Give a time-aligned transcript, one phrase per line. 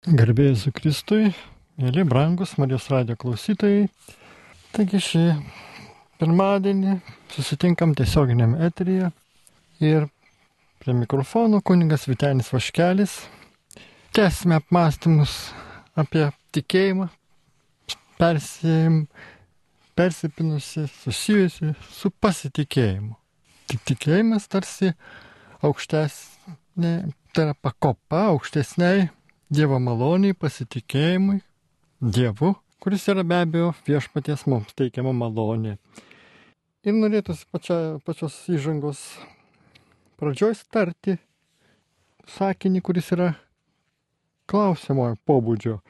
[0.00, 1.26] Garbėjus Kristui,
[1.76, 3.90] mėly brangus Marijos radio klausytojai.
[4.72, 5.24] Taigi šį
[6.16, 6.94] pirmadienį
[7.34, 9.10] susitinkam tiesioginiam eteryje
[9.84, 10.06] ir
[10.80, 13.18] prie mikrofono kuningas Vitenis Vaškelis.
[14.16, 15.36] Tęsime apmąstymus
[15.92, 17.10] apie tikėjimą,
[18.16, 18.98] persijim,
[20.00, 23.18] persipinusi, susijusi su pasitikėjimu.
[23.68, 24.94] Tik tikėjimas tarsi
[25.60, 26.98] aukštesnė,
[27.36, 29.10] tai yra pakopa aukštesniai
[29.50, 31.40] Dievo maloniai, pasitikėjimui,
[31.98, 35.72] Dievu, kuris yra be abejo viešpaties mums teikiama malonė.
[36.86, 39.00] Ir norėtųsi pačia, pačios įžangos
[40.22, 41.16] pradžioj starti
[42.36, 43.32] sakinį, kuris yra
[44.46, 45.80] klausiamojo pobūdžio.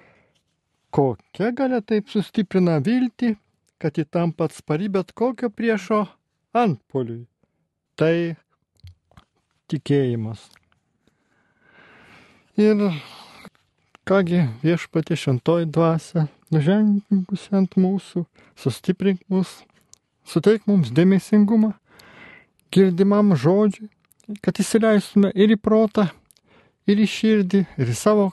[0.88, 3.34] Kokia galia taip sustiprina viltį,
[3.76, 6.06] kad į tam pats pari bet kokio priešo
[6.56, 7.26] antpoliui?
[7.92, 8.14] Tai
[9.68, 10.48] tikėjimas.
[12.56, 12.88] Ir
[14.10, 18.24] Kągi viešpatė šventoji dvasia, nužengusi ant mūsų,
[18.58, 19.52] sustiprink mus,
[20.26, 21.68] suteik mums dėmesingumą,
[22.74, 23.86] girdimam žodžiui,
[24.42, 26.08] kad įsileistume ir į protą,
[26.90, 28.24] ir į širdį, ir į savo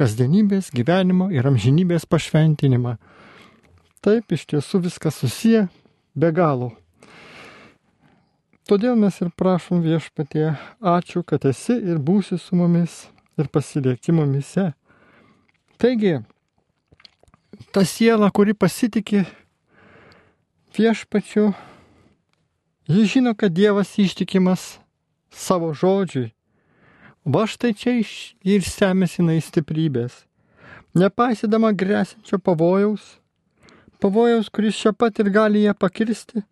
[0.00, 2.96] kasdienybės gyvenimo ir amžinybės pašventinimą.
[4.00, 5.66] Taip iš tiesų viskas susiję
[6.16, 6.70] be galo.
[8.64, 13.02] Todėl mes ir prašom viešpatie, ačiū, kad esi ir būsi su mumis
[13.38, 14.72] ir pasilieki mumise.
[15.78, 16.18] Taigi,
[17.72, 19.24] ta siela, kuri pasitikė
[20.74, 21.52] viešpačiu,
[22.88, 24.78] ji žino, kad Dievas ištikimas
[25.30, 26.32] savo žodžiui.
[27.28, 27.98] Va štai čia
[28.42, 30.24] ir semėsi į stiprybės.
[30.96, 33.18] Nepaisydama grėsinčio pavojaus,
[34.00, 36.42] pavojaus, kuris čia pat ir gali ją pakirsti,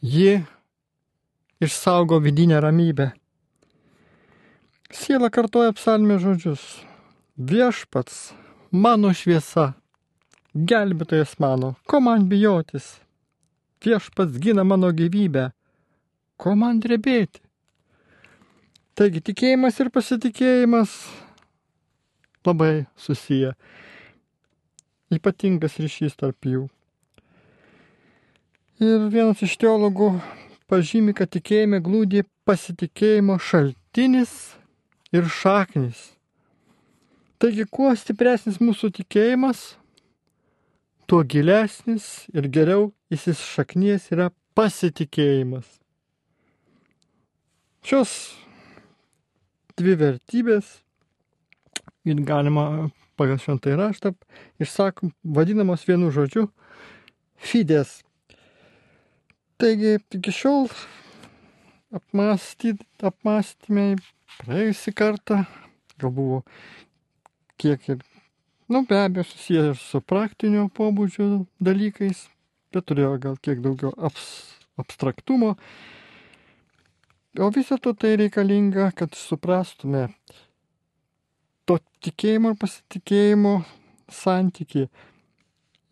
[0.00, 0.40] ji
[1.60, 3.10] išsaugo vidinę ramybę.
[4.90, 6.62] Siela kartoja psalmė žodžius.
[7.38, 8.32] Viešpats,
[8.74, 9.68] mano šviesa,
[10.50, 12.96] gelbėtojas mano, ko man bijotis?
[13.86, 15.52] Viešpats gina mano gyvybę,
[16.42, 17.38] ko man drebėti?
[18.98, 20.98] Taigi tikėjimas ir pasitikėjimas
[22.44, 23.54] labai susiję.
[25.14, 26.66] Ypatingas ryšys tarp jų.
[28.82, 30.16] Ir vienas iš teologų
[30.66, 34.58] pažymi, kad tikėjime glūdė pasitikėjimo šaltinis
[35.12, 36.10] ir šaknis.
[37.40, 39.62] Taigi, kuo stipresnis mūsų tikėjimas,
[41.08, 44.28] tuo gilesnis ir geriau įsišaknies yra
[44.58, 45.64] pasitikėjimas.
[47.80, 48.12] Šios
[49.80, 50.68] dvi vertybės
[52.04, 54.12] ir galima pagal šventą raštą
[54.60, 56.50] išsakom, vadinamos vienu žodžiu
[57.40, 58.00] fides.
[59.60, 60.68] Taigi iki šiol
[61.96, 63.96] apmąstymai
[64.38, 65.42] praėjusį kartą,
[66.00, 66.42] gal buvo
[67.60, 68.02] kiek ir,
[68.72, 71.28] nu be abejo, susijęs ir su praktinio pobūdžio
[71.60, 72.26] dalykais,
[72.72, 74.28] bet turėjo gal kiek daugiau abs,
[74.80, 75.56] abstraktumo.
[77.38, 80.08] O viso to tai reikalinga, kad suprastume
[81.68, 83.52] to tikėjimo ir pasitikėjimo
[84.10, 84.88] santyki.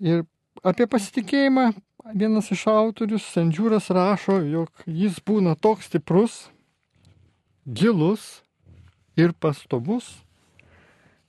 [0.02, 0.24] Ir
[0.66, 1.68] apie pasitikėjimą
[2.18, 6.48] vienas iš autorius, Sendžiūras, rašo, jog jis būna toks stiprus,
[7.68, 8.42] gilus
[9.16, 10.24] ir pastovus,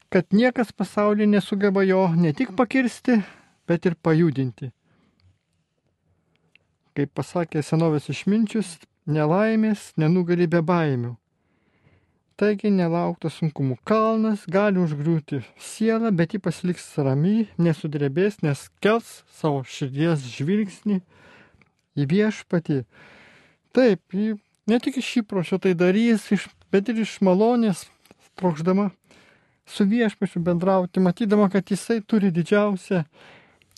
[0.09, 3.19] kad niekas pasaulyje nesugeba jo ne tik pakirsti,
[3.67, 4.71] bet ir pajudinti.
[6.97, 11.13] Kaip pasakė senovės išminčius, nelaimės nenugali be baimių.
[12.39, 19.65] Taigi nelauktas sunkumų kalnas gali užgriūti sielą, bet ji pasiliks ramiai, nesudrebės, nes kels savo
[19.67, 21.01] širdies žvilgsnį
[21.99, 22.85] į viešpatį.
[23.75, 24.15] Taip,
[24.69, 26.27] ne tik iš įpročio tai darys,
[26.71, 27.87] bet ir iš malonės,
[28.39, 28.89] trokšdama
[29.69, 33.03] su viešpačiu bendrauti, matydama, kad jisai turi didžiausią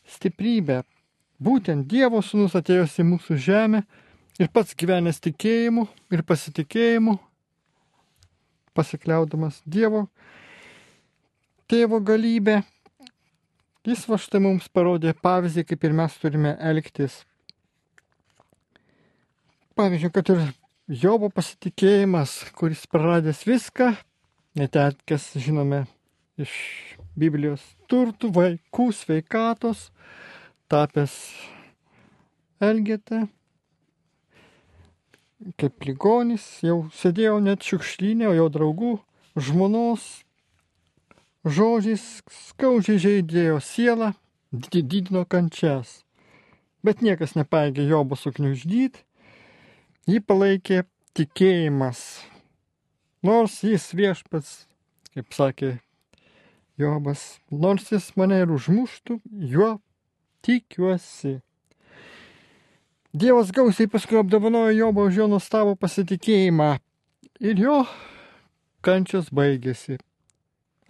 [0.08, 0.82] stiprybę.
[1.42, 3.82] Būtent Dievo sūnus atėjęs į mūsų žemę
[4.40, 7.18] ir pats gyvenęs tikėjimu ir pasitikėjimu,
[8.78, 10.06] pasikliaudamas Dievo
[11.72, 12.62] tėvo galybę,
[13.88, 17.22] jis va štai mums parodė pavyzdį, kaip ir mes turime elgtis.
[19.80, 20.42] Pavyzdžiui, kad ir
[20.92, 23.94] Jobo pasitikėjimas, kuris praradęs viską,
[24.60, 25.86] netetkęs, žinome,
[26.36, 26.52] iš
[27.16, 29.86] Biblijos turtų, vaikų, sveikatos,
[30.68, 31.14] tapęs
[32.60, 33.22] Elgetę,
[35.56, 38.92] kaip ligonis, jau sėdėjau net šiukšlynė, o jo draugų,
[39.40, 40.10] žmonos
[41.48, 42.04] žodžiais
[42.50, 44.12] skaudžiai žaidėjo sielą,
[44.52, 46.02] didino kančias.
[46.84, 49.06] Bet niekas nepaėgė Jobo sukniuždyti,
[50.10, 50.82] Jį palaikė
[51.14, 52.00] tikėjimas.
[53.22, 54.64] Nors jis viešpats,
[55.14, 55.76] kaip sakė
[56.82, 59.20] Jobas, nors jis mane ir užmuštų,
[59.52, 59.76] juo
[60.42, 61.36] tikiuosi.
[63.14, 66.72] Dievas gausiai paskui apdovanojo Jobą už jo nuostabų pasitikėjimą
[67.44, 67.78] ir jo
[68.82, 70.00] kančios baigėsi.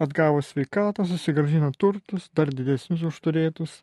[0.00, 3.82] Atgavo sveikatą, susigražino turtus, dar didesnius už turėtus.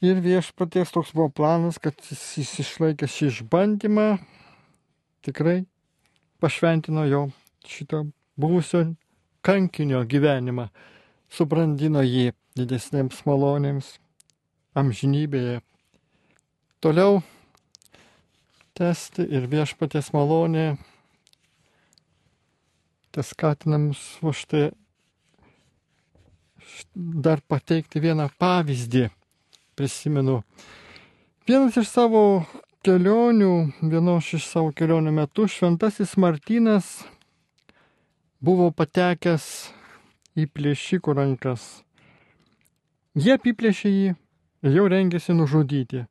[0.00, 4.06] Ir viešpaties toks buvo planas, kad jis išlaikęs šį išbandymą
[5.20, 5.66] tikrai
[6.40, 7.26] pašventino jo
[7.68, 8.06] šito
[8.40, 8.86] buvusio
[9.44, 10.70] kankinio gyvenimą,
[11.28, 13.92] subrandino jį didesnėms malonėms
[14.80, 15.60] amžinybėje.
[16.80, 17.20] Toliau
[18.80, 20.78] tęsti ir viešpatės malonė,
[23.12, 24.66] tas skatinamus už tai
[26.96, 29.10] dar pateikti vieną pavyzdį.
[29.80, 30.42] Prisimenu,
[31.48, 32.42] vienas iš savo
[32.84, 36.90] kelionių, vienos iš savo kelionių metų, šventasis Martinas
[38.44, 39.46] buvo patekęs
[40.36, 41.64] į plėšikų rankas.
[43.16, 44.12] Jie apiplėšė jį
[44.68, 46.04] ir jau rengėsi nužudyti.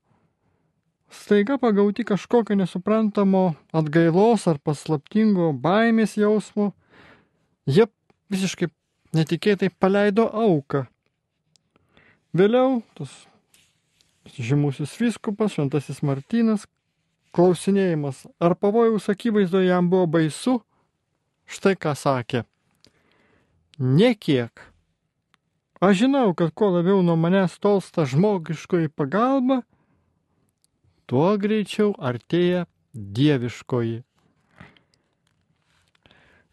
[1.13, 6.71] Staiga pagauti kažkokio nesuprantamo atgailos ar paslaptingo baimės jausmo,
[7.69, 7.85] jie
[8.33, 8.73] visiškai
[9.13, 10.87] netikėtai paleido auką.
[12.33, 13.13] Vėliau tas
[14.37, 16.65] žymusis viskupas, šventasis Martinas,
[17.35, 20.59] klausinėjimas, ar pavojaus akivaizdoje jam buvo baisu,
[21.49, 22.43] štai ką sakė.
[23.79, 24.51] Nekiek.
[25.79, 29.61] Aš žinau, kad kuo labiau nuo manęs tolsta žmogiškoji pagalba,
[31.07, 34.01] tuo greičiau artėja dieviškoji.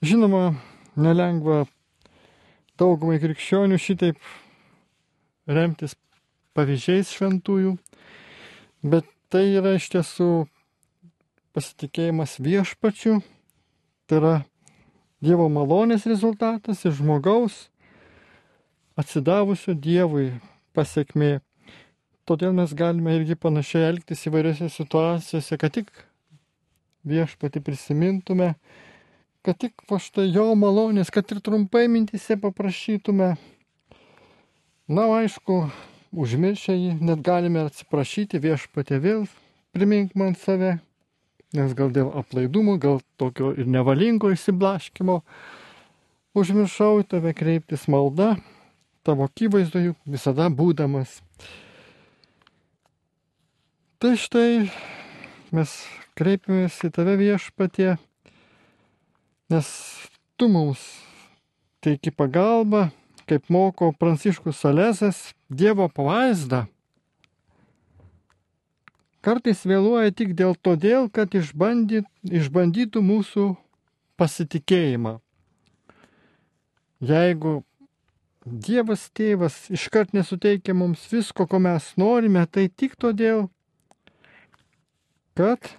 [0.07, 0.55] Žinoma,
[0.95, 1.65] nelengva
[2.79, 4.21] daugumai krikščionių šitaip
[5.49, 5.97] remtis
[6.57, 7.77] pavyzdžiais šventųjų,
[8.83, 10.31] bet tai yra iš tiesų
[11.57, 13.21] pasitikėjimas viešpačiu,
[14.09, 14.37] tai yra
[15.25, 17.55] Dievo malonės rezultatas ir žmogaus
[19.01, 20.35] atsidavusio Dievui
[20.77, 21.39] pasiekmė.
[22.29, 25.91] Todėl mes galime irgi panašiai elgtis įvairiose situacijose, kad tik
[27.07, 28.55] viešpati prisimintume,
[29.47, 33.37] kad tik va štai jo malonės, kad ir trumpai mintise paprašytume.
[34.87, 35.63] Na, aišku,
[36.17, 39.27] užmiršę jį, net galime atsiprašyti viešpatė vėl,
[39.77, 40.79] primink man save,
[41.57, 45.21] nes gal dėl aplaidumo, gal tokio ir nevalingo įsiblaškimo,
[46.37, 48.35] užmiršau tave kreiptis malda,
[49.07, 51.21] tavo akivaizdoje visada būdamas.
[54.03, 54.67] Tai štai
[55.57, 55.73] mes
[56.19, 57.95] kreipiamės į tave viešpatie,
[59.53, 59.69] nes
[60.37, 60.83] tu mums
[61.85, 62.89] teiki pagalbą,
[63.27, 66.67] kaip moko Pranciškus Salesas, Dievo pavaizdą
[69.27, 73.47] kartais vėluoja tik dėl todėl, kad išbandyt, išbandytų mūsų
[74.21, 75.17] pasitikėjimą.
[77.03, 77.59] Jeigu
[78.47, 83.49] Dievas tėvas iškart nesuteikia mums visko, ko mes norime, tai tik todėl,
[85.35, 85.73] kad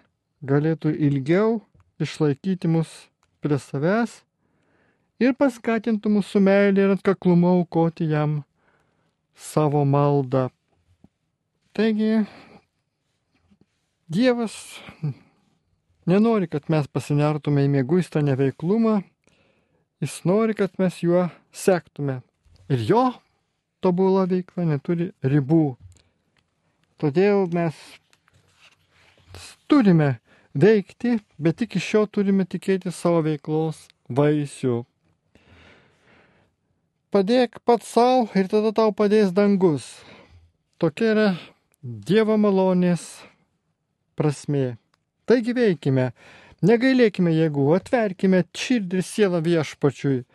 [0.43, 1.61] galėtų ilgiau
[2.03, 2.91] išlaikyti mus
[3.39, 4.19] prie savęs
[5.21, 8.41] ir paskatintų mūsų meilę ir atkaklumą aukoti jam
[9.35, 10.47] savo maldą.
[11.77, 12.25] Taigi
[14.07, 14.79] Dievas
[16.07, 19.01] nenori, kad mes pasinertume į mėgustą neveiklumą,
[19.99, 22.21] jis nori, kad mes juo sektume.
[22.71, 23.03] Ir jo
[23.83, 25.75] tobula veikla neturi ribų.
[26.97, 27.75] Todėl mes
[29.67, 30.13] turime
[30.55, 34.85] veikti, bet tik iš jo turime tikėti savo veiklos vaisių.
[37.07, 39.85] Padėk pats savo ir tada tau padės dangus.
[40.75, 41.27] Tokia yra
[41.79, 43.05] Dievo malonės
[44.19, 44.75] prasmė.
[45.23, 46.09] Taigi veikime,
[46.67, 50.25] negailėkime jėgų, atverkime širdį ir sielą viešpačiui.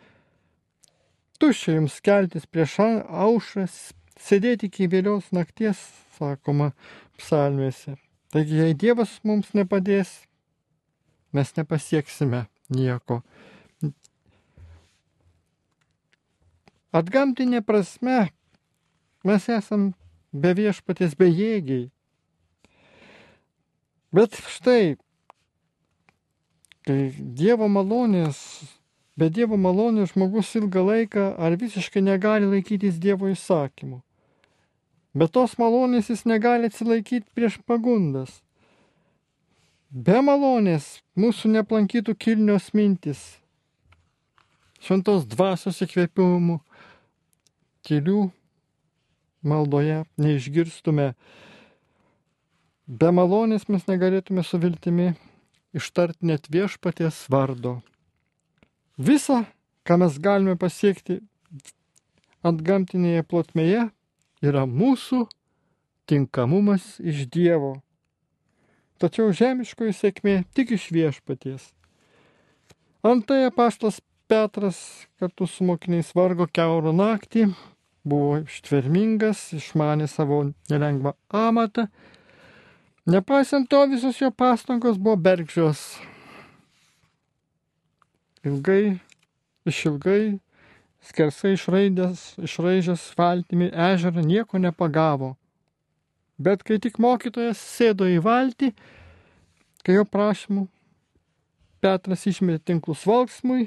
[1.37, 3.77] Tuščia jums keltis prieš aušras,
[4.17, 5.77] sėdėti iki vėlios nakties,
[6.17, 6.71] sakoma
[7.21, 7.99] psalmėse.
[8.33, 10.23] Taigi, jei Dievas mums nepadės,
[11.37, 13.21] mes nepasieksime nieko.
[16.93, 18.27] Atgamtinė prasme
[19.25, 19.87] mes esam
[20.29, 21.87] be viešpatės bejėgiai.
[24.13, 24.95] Bet štai,
[26.85, 28.37] kai Dievo malonės,
[29.17, 34.03] be Dievo malonės žmogus ilgą laiką ar visiškai negali laikytis Dievo įsakymų.
[35.17, 38.43] Be tos malonės jis negali atsilaikyti prieš pagundas.
[39.89, 43.19] Be malonės mūsų neplankytų kilnios mintis,
[44.81, 46.59] šventos dvasios įkvėpimų,
[47.87, 48.27] kelių
[49.43, 51.13] maldoje neišgirstume
[52.83, 55.13] Be malonės mes negalėtume su viltimi
[55.71, 57.77] ištarti net viešpaties vardo.
[58.99, 59.45] Visa,
[59.87, 61.21] ką mes galime pasiekti,
[62.43, 63.85] antgamtinėje plotmėje
[64.43, 65.21] yra mūsų
[66.11, 67.77] tinkamumas iš Dievo.
[68.99, 71.71] Tačiau žemiškoji sėkmė tik iš viešpaties.
[72.99, 77.47] Antai apaštas Petras kartu su mokiniais vargo keurų naktį,
[78.03, 80.41] buvo ištvermingas, išmanė savo
[80.71, 81.87] nelengvą amatą.
[83.09, 85.81] Nepaisant to, visos jo pastangos buvo bergžios.
[88.43, 88.99] Ilgai,
[89.67, 90.39] išilgai,
[91.03, 95.33] skersai išraidęs, išraižęs valtimi ežerą nieko nepagavo.
[96.39, 98.71] Bet kai tik mokytojas sėdo į valtį,
[99.83, 100.67] kai jo prašymų
[101.83, 103.65] Petras išmetė tinklus valksmui,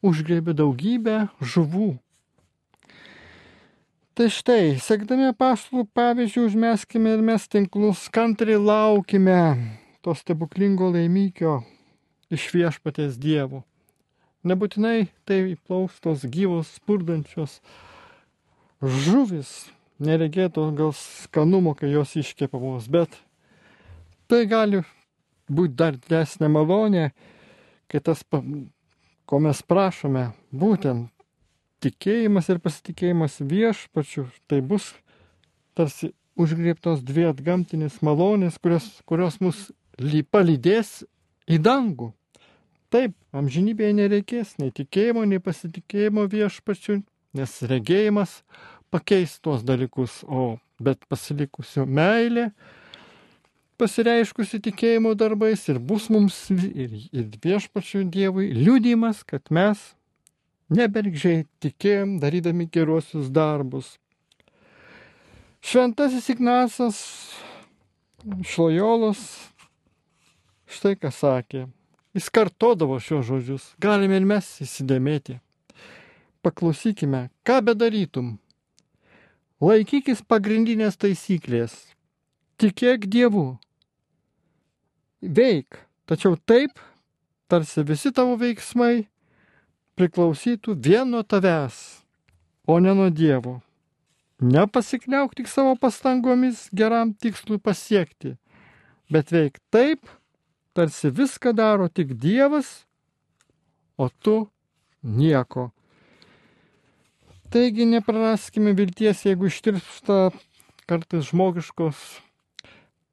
[0.00, 1.90] užgrėbė daugybę žuvų.
[4.16, 9.40] Tai štai, sekdami paštlų pavyzdžių, užmeskime ir mes tinklus, kantriai laukime
[10.00, 11.58] to stebuklingo laimykio
[12.32, 13.60] iš viešpatės dievų.
[14.48, 17.58] Nebūtinai tai įplaustos gyvos, spurdančios
[18.80, 19.50] žuvis,
[20.00, 23.18] nereikėtų gal skanumo, kai jos iškepamos, bet
[24.32, 24.80] tai gali
[25.52, 27.10] būti dar didesnė malonė,
[27.92, 28.24] kai tas,
[29.28, 31.12] ko mes prašome, būtent
[31.86, 34.92] tikėjimas ir pasitikėjimas viešpačiu, tai bus
[35.78, 39.68] tarsi užgrieptos dvi atgamtinės malonės, kurios, kurios mus
[40.30, 41.00] palydės
[41.48, 42.12] į dangų.
[42.92, 47.00] Taip, amžinybėje nereikės nei tikėjimo, nei pasitikėjimo viešpačiu,
[47.36, 48.40] nes regėjimas
[48.94, 52.50] pakeis tuos dalykus, o bet pasilikusiu meilė,
[53.80, 59.82] pasireiškusi tikėjimo darbais ir bus mums ir, ir viešpačių Dievui liūdimas, kad mes
[60.72, 63.96] nebergžiai tikėjom darydami geruosius darbus.
[65.66, 66.98] Šventasis Ignacas
[68.46, 69.20] Šlojolas
[70.66, 71.66] štai ką sakė.
[72.16, 73.68] Jis kartodavo šios žodžius.
[73.82, 75.36] Galime ir mes įsidėmėti.
[76.46, 78.36] Paklausykime, ką bedarytum,
[79.56, 81.72] Laikykis pagrindinės taisyklės.
[82.60, 83.54] Tikėk Dievu.
[85.24, 86.76] Veik, tačiau taip,
[87.48, 89.06] tarsi visi tavo veiksmai
[89.96, 91.76] priklausytų vien nuo tavęs,
[92.68, 93.60] o ne nuo Dievo.
[94.40, 98.34] Nepasikliauk tik savo pastangomis geram tikslui pasiekti,
[99.08, 100.04] bet veik taip,
[100.76, 102.84] tarsi viską daro tik Dievas,
[103.96, 104.44] o tu
[105.00, 105.70] nieko.
[107.48, 110.28] Taigi nepraraskime vilties, jeigu ištirpsta
[110.86, 112.00] kartais žmogiškos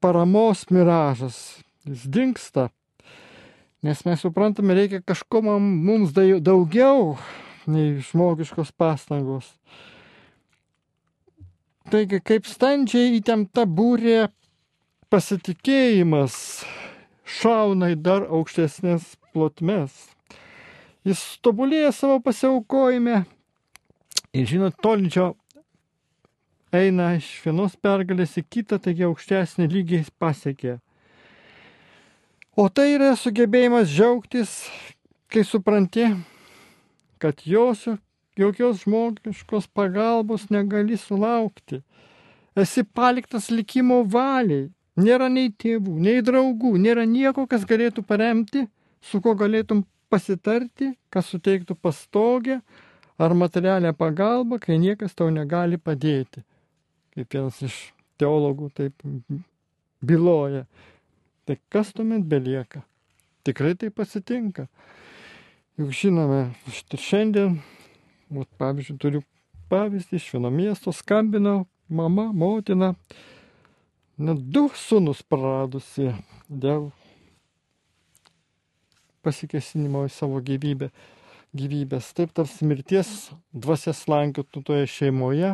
[0.03, 1.61] paramos miražas.
[1.87, 2.67] Jis dinksta.
[3.83, 7.17] Nes mes suprantame, reikia kažko mums daugiau
[7.67, 9.49] nei žmogiškos pastangos.
[11.91, 14.29] Taigi, kaip standžiai įtempta būrė
[15.11, 16.63] pasitikėjimas
[17.27, 19.91] šauna į dar aukštesnės plotmes.
[21.03, 23.25] Jis tobulėja savo pasiaukojime
[24.33, 25.27] Ir žinot, tolinčio
[26.73, 30.79] eina iš vienos pergalės į kitą, taigi aukštesnį lygį pasiekė.
[32.53, 34.51] O tai yra sugebėjimas džiaugtis,
[35.33, 36.03] kai supranti,
[37.17, 37.87] kad jos,
[38.37, 41.79] jokios žmogiškos pagalbos negali sulaukti.
[42.53, 44.67] Esi paliktas likimo valiai.
[45.01, 48.67] Nėra nei tėvų, nei draugų, nėra nieko, kas galėtų paremti,
[49.01, 49.81] su kuo galėtum
[50.13, 52.59] pasitarti, kas suteiktų pastogę,
[53.17, 56.45] ar materialią pagalbą, kai niekas tau negali padėti.
[57.17, 57.81] Kaip vienas iš
[58.21, 59.01] teologų taip
[60.05, 60.67] byloja.
[61.47, 62.83] Tai kas tuomet belieka?
[63.43, 64.67] Tikrai tai pasitinka.
[65.79, 67.57] Juk žinome, štai šiandien,
[68.31, 69.23] vat, pavyzdžiui, turiu
[69.73, 72.93] pavyzdį iš vieno miesto, skambinau mama, motina,
[74.21, 76.13] net du sunus praradusi
[76.47, 76.91] dėl
[79.25, 80.91] pasikesinimo į savo gyvybę
[81.53, 82.11] gyvybės.
[82.17, 85.53] Taip tarsi mirties dvasia slankiotų toje šeimoje.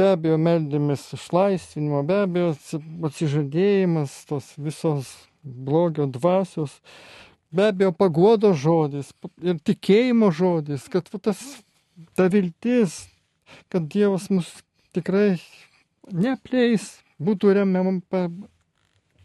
[0.00, 2.54] Be abejo, meldėmės išlaisvinimo, be abejo,
[3.04, 5.10] atsižadėjimas, tos visos
[5.44, 6.78] blogio dvasios,
[7.52, 9.10] be abejo, paguodo žodis
[9.44, 11.42] ir tikėjimo žodis, kad tas,
[12.16, 13.02] ta viltis,
[13.68, 14.48] kad Dievas mus
[14.96, 15.34] tikrai
[16.08, 17.98] nepleis, būtų remiama,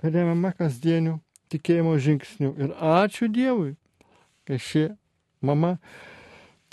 [0.03, 1.21] remiama kasdienių
[1.55, 2.51] tikėjimo žingsnių.
[2.59, 3.77] Ir ačiū Dievui,
[4.43, 4.89] kad šie
[5.39, 5.77] mama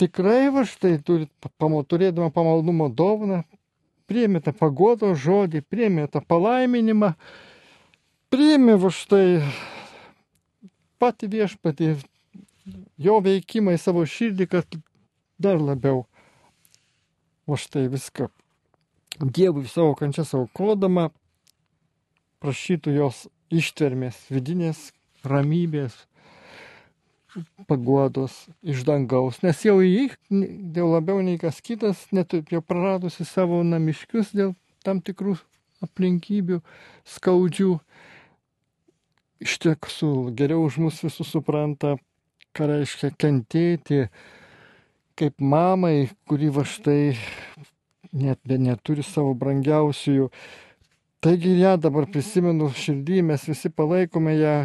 [0.01, 3.45] tikrai va štai turi, turėdama pamaldumo dovaną,
[4.13, 7.15] priėmė tą pagodo žodį, priėmė tą palaiminimą,
[8.29, 9.41] priėmė va štai
[11.01, 11.95] pati viešpati
[13.01, 14.77] jo veikimą į savo širdį, kad
[15.41, 16.05] dar labiau
[17.49, 18.29] va štai viską
[19.13, 21.11] Dievui savo kančias aukodama,
[22.41, 24.87] prašytų jos ištvermės, vidinės
[25.21, 25.93] ramybės,
[27.67, 33.61] paguodos iš dangaus, nes jau jį, dėl labiau nei kas kitas, net jau praradusi savo
[33.65, 34.53] namiškius dėl
[34.85, 35.37] tam tikrų
[35.83, 36.59] aplinkybių
[37.15, 37.71] skaudžių,
[39.43, 41.97] iš tiesų geriau už mus visus supranta,
[42.55, 44.05] ką reiškia kentėti,
[45.19, 47.15] kaip mamai, kuri va štai
[48.13, 50.29] net neturi savo brangiausiųjų
[51.23, 54.55] Taigi ją dabar prisimenu širdį, mes visi palaikome ją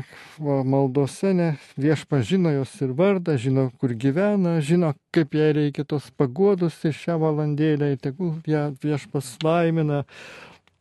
[0.42, 5.84] va, maldose, ne, viešpa žino jos ir vardą, žino, kur gyvena, žino, kaip jai reikia
[5.86, 10.00] tos paguodos ir šią valandėlę, tegul ją viešpas laimina.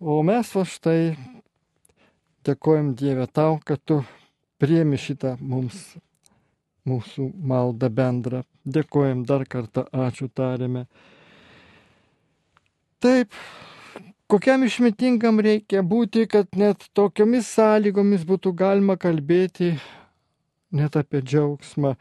[0.02, 1.14] O mes va štai
[2.50, 4.00] dėkojom Dievę tau, kad tu
[4.58, 5.92] priemi šitą mums,
[6.90, 8.42] mūsų maldą bendrą.
[8.66, 10.88] Dėkojom dar kartą, ačiū tarėme.
[12.98, 13.30] Taip,
[14.28, 19.70] Kokiam išmintingam reikia būti, kad net tokiomis sąlygomis būtų galima kalbėti
[20.76, 21.94] net apie džiaugsmą.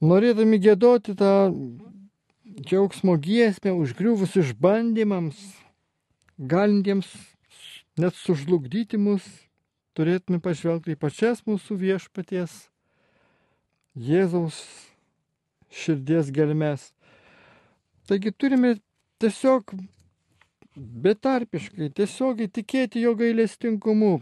[0.00, 1.32] Norėdami gėdoti tą
[2.56, 5.36] džiaugsmo giesmę užgriuvus išbandymams,
[6.38, 7.10] galintiems
[8.00, 9.26] net sužlugdyti mus,
[9.92, 12.54] turėtume pažvelgti į pačias mūsų viešpaties
[13.96, 14.56] Jėzaus
[15.68, 16.94] širdies gelmes.
[18.08, 18.74] Taigi turime
[19.20, 19.76] tiesiog
[20.76, 24.20] betarpiškai, tiesiogiai tikėti jo gailestingumu,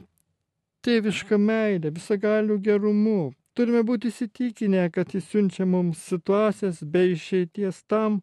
[0.87, 3.33] tėvišką meilę, visagalių gerumu.
[3.55, 8.19] Turime būti įsitikinę, kad jis siunčia mums situacijas be išeities tam,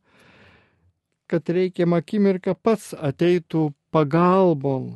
[1.31, 4.89] kad reikiamą akimirką pats ateitų pagalbon.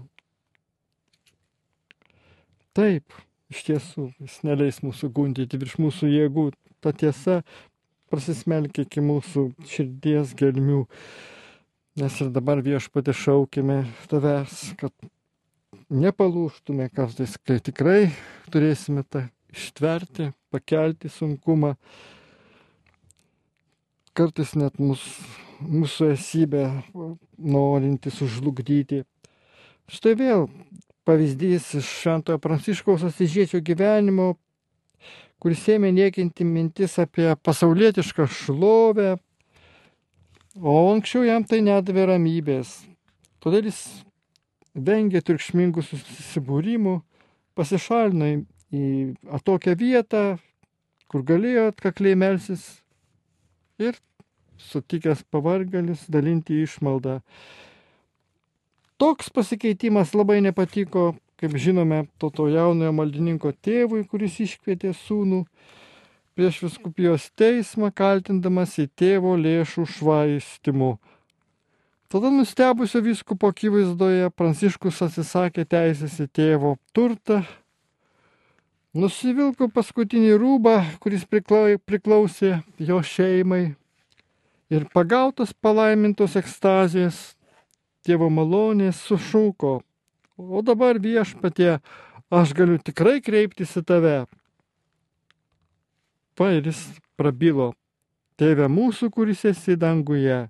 [2.75, 3.15] Taip,
[3.51, 6.49] iš tiesų, jis neleis mūsų gundyti virš mūsų jėgų.
[6.83, 7.39] Ta tiesa
[8.11, 10.83] prasismelkia iki mūsų širdies gelmių.
[11.95, 14.91] Nes ir dabar viešpatė šaukime tavęs, kad
[15.87, 18.09] nepalūštume kartais, kai tikrai
[18.51, 19.21] turėsime tą
[19.55, 21.77] ištverti, pakelti sunkumą.
[24.11, 25.05] Kartais net mus,
[25.63, 26.65] mūsų esybę
[27.39, 29.05] norinti sužlugdyti.
[29.87, 30.49] Štai vėl
[31.07, 34.33] pavyzdys iš Šventojo Pranciškaus asižiečio gyvenimo,
[35.39, 39.15] kuris ėmė niekinti mintis apie pasaulietišką šlovę,
[40.55, 42.85] O anksčiau jam tai nedavė ramybės.
[43.43, 43.79] Todėl jis
[44.71, 46.93] vengė triukšmingų susibūrimų,
[47.59, 48.29] pasišalino
[48.71, 48.85] į
[49.35, 50.23] atokią vietą,
[51.11, 52.63] kur galėjo atkakliai melsis
[53.83, 53.99] ir
[54.55, 57.19] sutikęs pavargalis dalinti išmaldą.
[58.95, 65.43] Toks pasikeitimas labai nepatiko, kaip žinome, to, to jaunojo maldininko tėvui, kuris iškvietė sūnų
[66.35, 70.95] prieš viskupijos teismą, kaltindamas į tėvo lėšų švaistimu.
[72.11, 77.41] Tada nustebusio viskupo akivaizdoje Pranciškus atsisakė teisės į tėvo turtą,
[78.95, 83.63] nusivilko paskutinį rūbą, kuris priklausė jo šeimai
[84.69, 87.35] ir pagautas palaimintos ekstazijos
[88.05, 89.75] tėvo malonės sušūko,
[90.37, 91.77] o dabar viešpatie,
[92.29, 94.17] aš galiu tikrai kreiptis į tave.
[96.35, 96.79] Va ir jis
[97.15, 97.69] prabilo,
[98.35, 100.41] tėve mūsų, kuris esi danguje.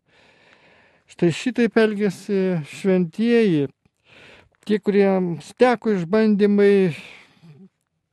[1.05, 2.39] Štai šitaip elgesi
[2.71, 3.67] šventieji,
[4.65, 6.95] tie, kuriems teko išbandymai,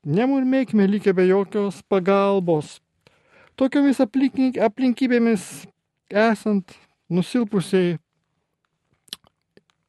[0.05, 2.77] nemurmėkime likę be jokios pagalbos.
[3.57, 5.49] Tokiomis aplinkybėmis
[6.13, 6.77] esant
[7.09, 7.97] nusilpusiai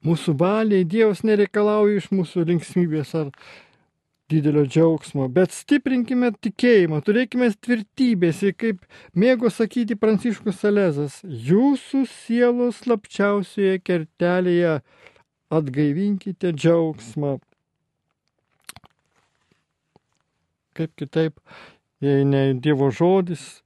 [0.07, 3.35] mūsų valiai, Dievas nereikalauja iš mūsų linksmybės ar
[4.31, 8.83] didelio džiaugsmo, bet stiprinkime tikėjimą, turėkime tvirtybės ir kaip
[9.19, 14.77] mėgo sakyti Pranciškus Salezas, jūsų sielos slapčiausioje kertelėje
[15.53, 17.37] atgaivinkite džiaugsmą.
[20.73, 21.37] Kaip kitaip,
[22.01, 23.61] jei ne Dievo žodis,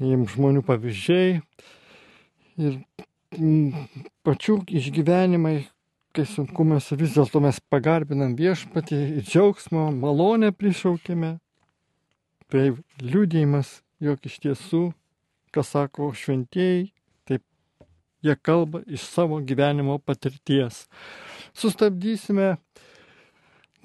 [0.00, 1.40] jiems žmonių pavyzdžiai
[2.64, 2.78] ir
[4.24, 5.58] pačių išgyvenimai,
[6.18, 11.36] kai sunkumas vis dėlto mes pagarbinam viešpatį ir džiaugsmo, malonę prišaukime.
[12.50, 12.64] Tai
[13.04, 13.70] liūdėjimas,
[14.02, 14.80] jog iš tiesų,
[15.54, 16.88] kas sako šventieji,
[17.28, 17.44] taip
[18.26, 20.88] jie kalba iš savo gyvenimo patirties.
[21.54, 22.56] Sustabdysime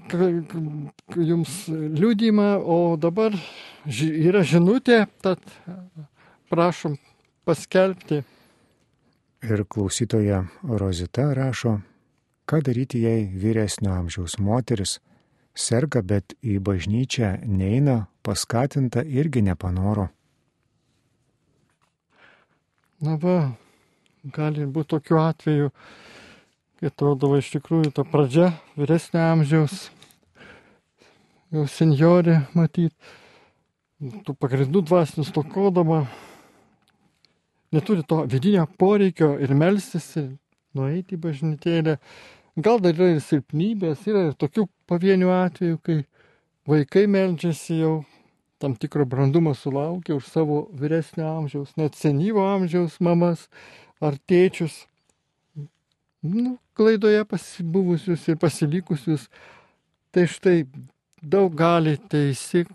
[0.09, 3.37] jums liūdimą, o dabar
[3.85, 5.37] yra žinutė, tad
[6.49, 6.97] prašom
[7.45, 8.23] paskelbti.
[9.45, 11.83] Ir klausytoja Rozita rašo,
[12.45, 14.97] Ką daryti, jei vyresnio amžiaus moteris
[15.55, 20.09] serga, bet į bažnyčią neina, paskatinta irgi nepanoro?
[23.03, 23.37] Na va,
[24.35, 25.71] gali būti tokiu atveju,
[26.79, 29.87] kai atrodo iš tikrųjų ta pradžia vyresnio amžiaus,
[31.55, 32.91] jau senjorė matyt,
[34.27, 36.03] tų pagrindų dvasinių stokodama,
[37.71, 40.33] neturi to vidinio poreikio ir melstis, ir
[40.77, 41.97] nueiti į bažnytėlę.
[42.55, 45.95] Gal dar yra ir silpnybės, yra ir tokių pavienių atvejų, kai
[46.69, 47.93] vaikai meldžiasi jau
[48.61, 53.47] tam tikro brandumo sulaukia už savo vyresnio amžiaus, net senyvo amžiaus mamas
[53.97, 54.83] ar tėčius.
[56.21, 59.25] Nu, klaidoje pasibuvusius ir pasilikusius.
[60.13, 60.67] Tai štai
[61.25, 62.67] daug gali teisi,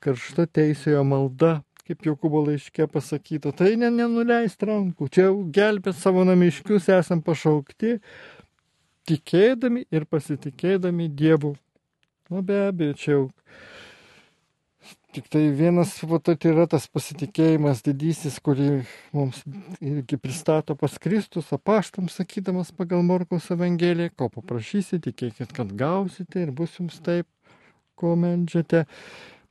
[0.00, 1.58] karšta teisėjo malda,
[1.90, 5.26] kaip Jokūbo laiškė pasakyta, tai ne, nenuleist rankų, čia
[5.58, 7.98] gelbėt savo namiškius esam pašaukti,
[9.10, 11.56] tikėdami ir pasitikėdami Dievu.
[12.30, 13.24] Na be abejo, čia jau
[15.10, 19.40] Tik tai vienas vat, yra tas pasitikėjimas didysis, kurį mums
[19.82, 26.52] irgi pristato pas Kristus, apaštam sakydamas pagal Morkaus Evangeliją, ko paprašysite, tikėkit, kad gausite ir
[26.54, 27.26] bus jums taip,
[27.98, 28.84] ko medžiate.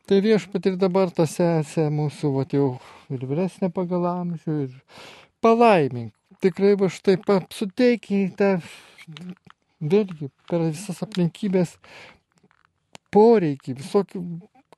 [0.10, 2.69] Tai viešpat ir dabar ta sesė mūsų, va jau
[3.13, 5.04] ir vyresnė pagal amžių, ir
[5.45, 6.15] palaimink.
[6.41, 7.19] Tikrai va štai
[7.54, 8.56] suteikite
[9.80, 11.76] vėlgi per visas aplinkybės
[13.13, 14.24] poreikį, visokių,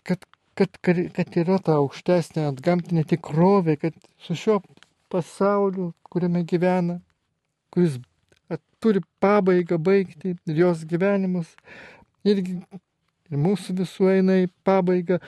[0.04, 4.60] kad kad, kad, kad yra ta aukštesnė antgamtinė tikrovė, kad su šiuo
[5.12, 7.00] pasauliu, kuriame gyvena,
[7.74, 7.98] kuris
[8.84, 11.54] turi pabaigą baigti ir jos gyvenimus,
[12.28, 12.60] irgi
[13.32, 15.20] ir mūsų visų eina į pabaigą.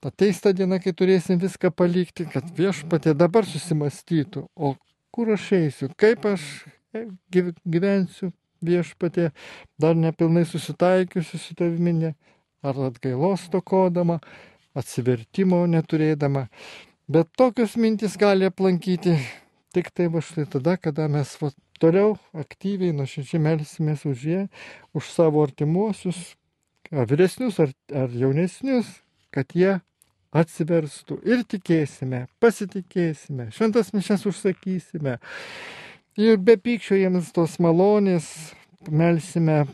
[0.00, 4.72] Ateis ta diena, kai turėsim viską palikti, kad viešpatė dabar susimastytų, o
[5.12, 6.46] kur aš eisiu, kaip aš
[6.96, 7.04] e,
[7.68, 8.30] gyvensiu
[8.64, 9.28] viešpatė,
[9.80, 12.14] dar nepilnai susitaikiusi su tavimi,
[12.64, 14.20] ar atgailos tokodama,
[14.76, 16.46] atsivertimo neturėdama.
[17.10, 19.16] Bet tokios mintis gali aplankyti
[19.74, 24.40] tik tai va štai tada, kada mes va, toliau aktyviai nuoširdžiai melsimės už jie,
[24.94, 26.34] už savo artimuosius,
[26.92, 28.90] ar vyresnius, ar, ar jaunesnius,
[29.34, 29.78] kad jie
[30.30, 35.18] atsiverstų ir tikėsime, pasitikėsime, šventas mišes užsakysime.
[36.20, 38.28] Ir be pykčio jiems tos malonės
[38.90, 39.64] melsime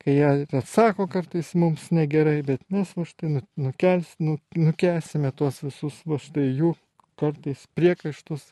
[0.00, 5.60] kai jie atsako kartais mums negerai, bet mes va štai nu, nukels, nu, nukesime tuos
[5.64, 6.72] visus va štai jų
[7.20, 8.46] kartais priekaištus,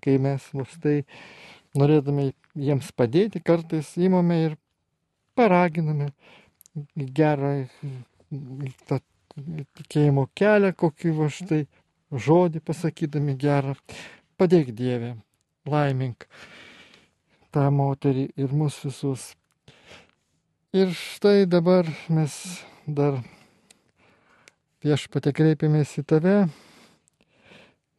[0.00, 1.02] kai mes va štai
[1.76, 4.56] norėdami jiems padėti, kartais įmame ir
[5.36, 6.12] paraginame
[6.96, 7.52] gerą
[8.88, 8.98] tą
[9.78, 11.62] tikėjimo kelią, kokį va štai
[12.12, 13.76] žodį pasakydami gerą.
[14.40, 15.14] Padėk Dievę,
[15.68, 16.26] laimink
[17.52, 19.32] tą moterį ir mus visus.
[20.72, 22.34] Ir štai dabar mes
[22.86, 23.20] dar
[24.82, 26.36] viešpatė kreipiamės į tave,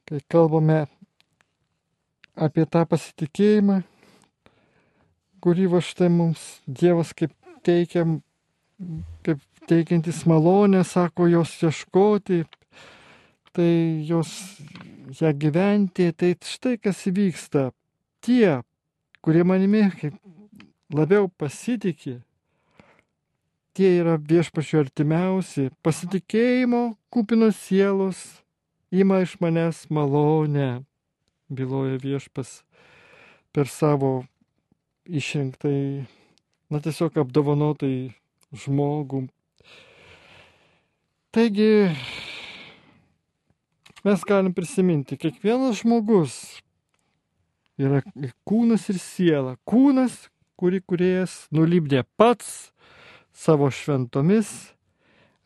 [0.10, 0.82] kai kalbame
[2.34, 3.84] apie tą pasitikėjimą,
[5.44, 7.34] kurį va štai mums Dievas kaip
[7.64, 8.22] teikiam,
[9.24, 12.44] kaip teikiantis malonę, sako jos ieškoti,
[13.54, 14.32] tai jos
[15.22, 17.72] ją gyventi, tai štai kas įvyksta.
[18.24, 18.62] Tie,
[19.22, 19.86] kurie manimi
[20.94, 22.20] labiau pasitikė,
[23.74, 28.20] tie yra viešpačiu artimiausi, pasitikėjimo kupinos sielos
[28.94, 30.84] ima iš manęs malonę,
[31.50, 32.62] byloja viešpas
[33.54, 34.24] per savo
[35.06, 36.06] išrinktai,
[36.70, 38.14] na tiesiog apdovanotai
[38.54, 39.26] žmogų.
[41.34, 41.90] Taigi,
[44.06, 46.38] mes galim prisiminti, kiekvienas žmogus
[47.82, 48.04] yra
[48.46, 49.56] kūnas ir siela.
[49.66, 50.28] Kūnas,
[50.60, 52.72] kurį kuriejas nulybdė pats,
[53.34, 54.74] savo šventomis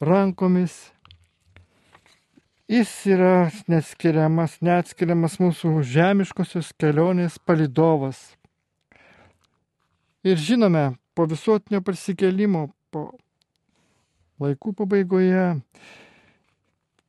[0.03, 0.91] rankomis.
[2.67, 8.19] Jis yra neatskiriamas, neatskiriamas mūsų žemiškosios kelionės palidovas.
[10.27, 13.09] Ir žinome, po visuotinio prisikelimo, po
[14.43, 15.45] laikų pabaigoje,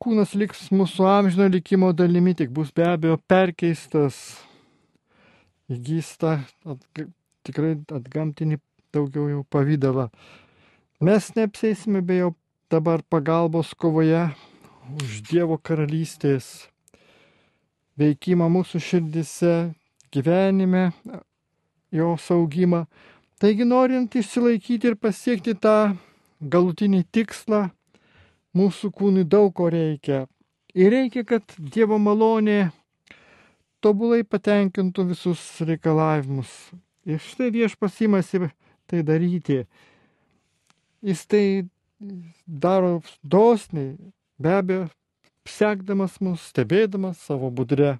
[0.01, 4.17] kūnas liks mūsų amžino likimo dalimi, tik bus be abejo perkeistas,
[5.69, 7.07] įgys tą atga,
[7.45, 8.59] tikrai atgamtinį
[8.95, 10.09] daugiau jau pavydalą.
[11.05, 12.33] Mes neapsėsime be jo
[12.71, 14.27] dabar pagalbos kovoje
[14.99, 16.67] už Dievo karalystės
[17.99, 19.53] veikimą mūsų širdise,
[20.13, 20.89] gyvenime,
[21.91, 22.85] jo saugimą.
[23.39, 25.93] Taigi norint išsilaikyti ir pasiekti tą
[26.43, 27.69] galutinį tikslą,
[28.55, 30.25] mūsų kūnui daug ko reikia.
[30.75, 32.71] Ir reikia, kad Dievo malonė
[33.79, 36.51] tobulai patenkintų visus reikalavimus.
[37.07, 38.43] Ir štai viešpas imasi
[38.89, 39.63] tai daryti.
[40.99, 41.45] Jis tai
[42.45, 43.95] daro dosniai,
[44.35, 44.87] be abejo,
[45.47, 47.97] sekdamas mus, stebėdamas savo budrę.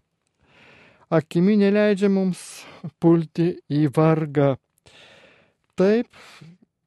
[1.10, 2.42] Akimi neleidžia mums
[3.02, 4.58] pulti į vargą.
[5.80, 6.10] Taip,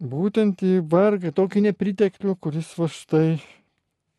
[0.02, 3.38] būtent į vargą, tokį nepriteklių, kuris va štai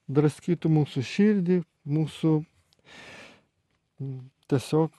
[0.10, 2.34] draskytų mūsų širdį, mūsų
[4.50, 4.94] tiesiog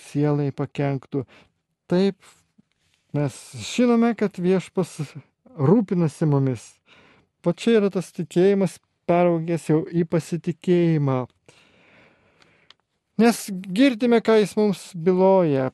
[0.00, 1.24] sielai pakenktų.
[1.90, 2.18] Taip,
[3.16, 3.38] mes
[3.72, 4.98] žinome, kad viešpas
[5.56, 6.74] rūpinasi mumis.
[7.44, 11.24] Po čia yra tas tikėjimas peraugęs jau į pasitikėjimą.
[13.20, 15.70] Nes girdime, ką jis mums byloja.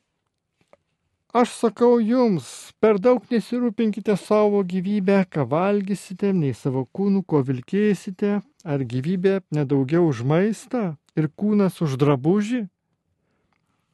[1.31, 8.41] Aš sakau jums, per daug nesirūpinkite savo gyvybę, ką valgysite, nei savo kūnų, ko vilkėsite,
[8.67, 10.81] ar gyvybė nedaugiau už maistą
[11.15, 12.65] ir kūnas už drabužį.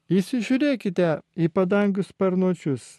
[0.10, 2.90] Įsižiūrėkite į padangių sparnuočius.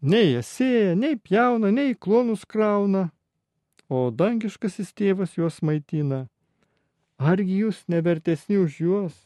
[0.00, 3.10] Nei jie sėja, nei pjauna, nei klonus krauna,
[3.92, 6.30] o dangiškasis tėvas juos maitina.
[7.20, 9.20] Argi jūs nevertesni už juos?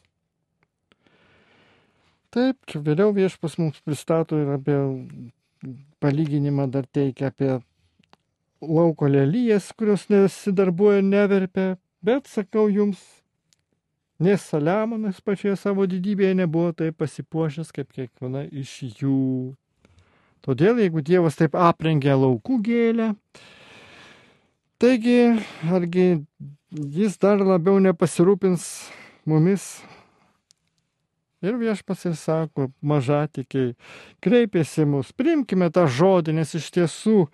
[2.35, 4.75] Taip, vėliau viešpas mums pristato ir apie
[6.03, 7.53] palyginimą dar teikia apie
[8.59, 12.99] lauko lelyjas, kurios nesidarbuoja neverpia, bet sakau jums,
[14.19, 19.55] nes Saliamonas pačioje savo didybėje nebuvo taip pasipuošęs kaip kiekviena iš jų.
[20.43, 23.13] Todėl, jeigu Dievas taip aprengė laukų gėlę,
[24.83, 25.19] taigi
[25.71, 26.09] argi
[26.99, 28.67] jis dar labiau nepasirūpins
[29.23, 29.77] mumis
[31.45, 33.73] Ir viešpas ir sako, mažatikiai,
[34.25, 37.25] kreipėsi mus, priimkime tą žodį, nes iš tiesų,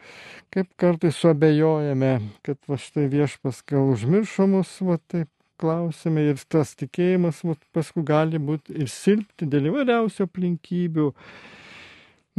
[0.53, 5.29] kaip kartais suabejojame, kad va štai viešpas gal užmiršo mus, va taip
[5.61, 11.09] klausime ir tas tikėjimas va, paskui gali būti ir silpti dėl įvairiausių aplinkybių.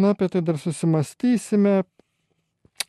[0.01, 1.83] Na, apie tai dar susimastysime.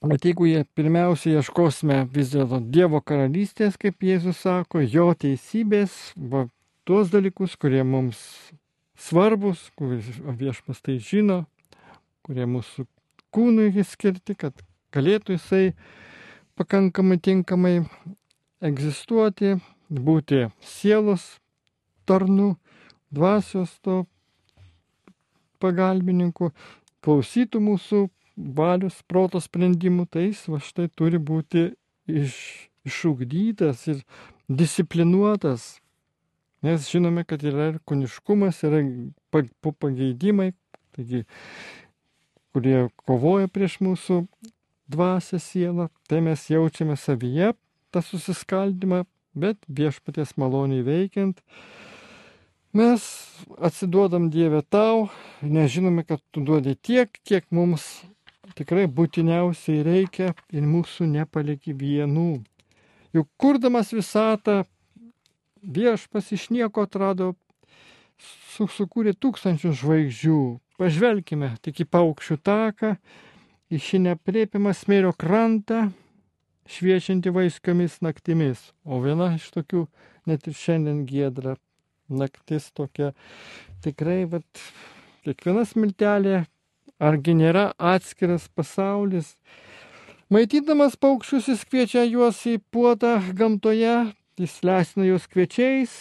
[0.03, 6.49] Bet jeigu jie pirmiausia ieškosime vis dėlto Dievo karalystės, kaip Jėzus sako, jo teisybės, va,
[6.83, 8.19] tuos dalykus, kurie mums
[9.03, 10.07] svarbus, kuris
[10.39, 11.43] viešpas tai žino,
[12.23, 12.85] kurie mūsų
[13.33, 14.55] kūnui skirti, kad
[14.95, 15.73] galėtų jisai
[16.59, 17.75] pakankamai tinkamai
[18.63, 19.57] egzistuoti,
[19.89, 21.25] būti sielos
[22.07, 22.53] tarnu,
[23.13, 24.03] dvasios to
[25.63, 26.51] pagalbininku,
[27.03, 28.03] klausytų mūsų
[28.35, 31.71] valios, proto sprendimų, tai jis va štai turi būti
[32.09, 32.35] iš,
[32.87, 34.03] išugdytas ir
[34.49, 35.82] disciplinuotas
[36.63, 38.79] Nes žinome, kad yra ir kuniškumas, yra
[39.83, 40.53] pageidimai,
[40.95, 41.25] taigi,
[42.55, 44.21] kurie kovoja prieš mūsų
[44.93, 47.51] dvasę sielą, tai mes jaučiame savyje
[47.91, 49.03] tą susiskaldimą,
[49.35, 51.41] bet viešpaties maloniai veikiant,
[52.73, 53.03] mes
[53.59, 55.09] atsiduodam Dievę tau,
[55.41, 58.05] nežinome, kad tu duodi tiek, kiek mums
[58.57, 62.43] tikrai būtiniausiai reikia ir mūsų nepalieki vienų.
[63.13, 64.63] Juk kurdamas visatą
[65.63, 67.33] viešpas iš nieko atrado,
[68.19, 70.39] su, sukūrė tūkstančius žvaigždžių.
[70.79, 72.95] Pažvelkime tik į paukščių taką,
[73.73, 75.91] į šį nepriepimą smėlio krantą,
[76.69, 78.71] šviečianti vaiskomis naktimis.
[78.83, 79.85] O viena iš tokių
[80.29, 81.57] net ir šiandien giedra
[82.09, 83.11] naktis tokia.
[83.83, 84.63] Tikrai, bet
[85.25, 86.43] kiekviena smiltelė,
[87.03, 89.33] argi nėra atskiras pasaulis.
[90.33, 95.91] Maitydamas paukščius jis kviečia juos į puotą gamtoje, Jis lesina juos kviečiais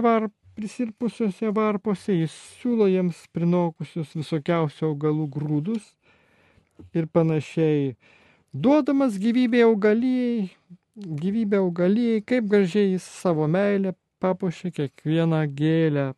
[0.00, 5.90] var, prisirpusiuose varpose, jis siūlo jiems prinokusius visokiausių augalų grūdus
[6.96, 7.96] ir panašiai.
[8.54, 10.48] Duodamas gyvybę augalijai,
[10.96, 13.92] gyvybę augalijai, kaip gražiai jis savo meilę
[14.24, 16.14] papuošia kiekvieną gėlę.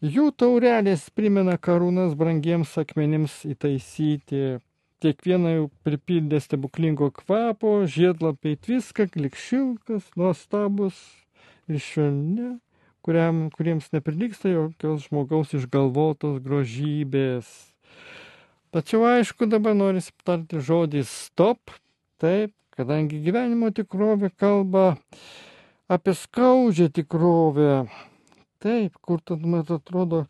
[0.00, 4.62] Jų taurelės primena karūnas brangiems akmenims įtaisyti,
[5.02, 10.98] kiekvieną jau pripildė stebuklingo kvapo, žiedlapiai tviska, klikšilkas, nuostabus
[11.66, 12.56] ir švelni,
[13.02, 17.50] kuriam, kuriems neprilyksta jokios žmogaus išgalvotos grožybės.
[18.72, 21.74] Tačiau aišku, dabar norisi aptarti žodį stop,
[22.22, 24.94] taip, kadangi gyvenimo tikrovė kalba
[25.92, 27.82] apie skaudžią tikrovę.
[28.62, 30.24] Taip, kur tad man atrodo,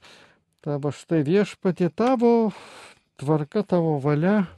[0.64, 2.50] tavo štai viešpatie tavo
[3.20, 4.48] tvarka, tavo valia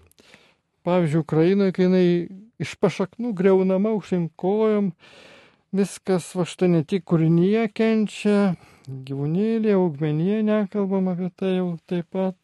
[0.85, 2.09] Pavyzdžiui, Ukrainoje, kai jinai
[2.61, 4.91] iš pašaknų greunama aukštyn kojom,
[5.75, 8.39] viskas va štai ne tik kūrinyje kenčia,
[8.87, 12.37] gyvūnėlė, augmenė, nekalbam apie tai jau taip pat,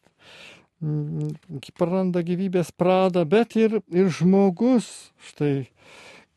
[0.81, 4.89] mm, praranda gyvybės pradą, bet ir, ir žmogus,
[5.29, 5.69] štai,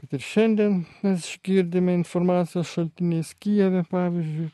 [0.00, 4.50] kad ir šiandien mes girdime informacijos šaltiniais Kijeve, pavyzdžiui,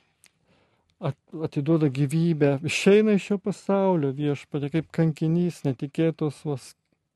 [1.00, 6.74] atiduoda gyvybę, išeina iš šio pasaulio viešpatė kaip kankinys, netikėtos vas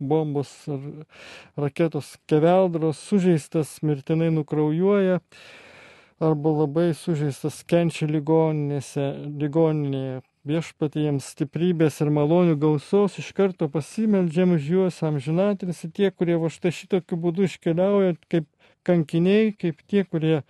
[0.09, 0.81] bombos ar
[1.67, 5.21] raketos keveldros, sužeistas mirtinai nukraujuoja
[6.23, 10.23] arba labai sužeistas kenčia ligoninėje.
[10.45, 16.37] Viešpatė jiems stiprybės ir malonių gausos iš karto pasimeldžiam už juos amžinatris ir tie, kurie
[16.37, 18.45] va štai šitokiu būdu iškeliauja kaip
[18.85, 20.45] kankiniai, kaip tie, kurie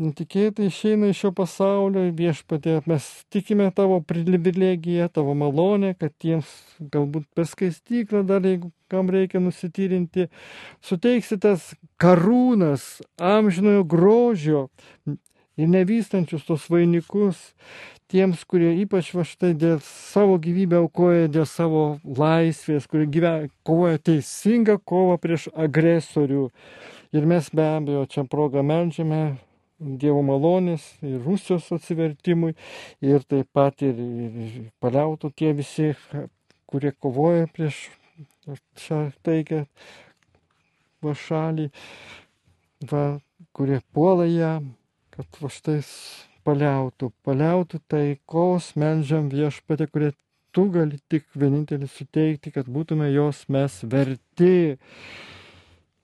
[0.00, 6.50] netikėtai išeina iš šio pasaulio, viešpatė, mes tikime tavo privilegiją, tavo malonę, kad tiems
[6.92, 10.28] galbūt per skaistyklą dar, jeigu kam reikia nusityrinti,
[10.84, 14.66] suteiksitas karūnas amžinojo grožio
[15.56, 17.40] ir nevystančius tos vainikus
[18.12, 23.98] tiems, kurie ypač va štai dėl savo gyvybę aukoja, dėl savo laisvės, kurie gyvena, kovoja
[23.98, 26.50] teisingą kovą prieš agresorių.
[27.16, 29.38] Ir mes be abejo čia progą melžiame
[29.76, 32.54] Dievo malonės ir Rusijos atsivertimui
[33.04, 35.90] ir taip pat ir, ir paliautų tie visi,
[36.64, 37.82] kurie kovoja prieš
[38.80, 39.66] šią taikę
[41.04, 41.66] va šalį,
[42.88, 43.02] va,
[43.52, 44.54] kurie puola ją,
[45.12, 45.82] kad va štai
[46.46, 50.10] paliautų, paliautų taikos, melžiam viešpatė, kurie
[50.56, 54.78] tu gali tik vienintelis suteikti, kad būtume jos mes verti.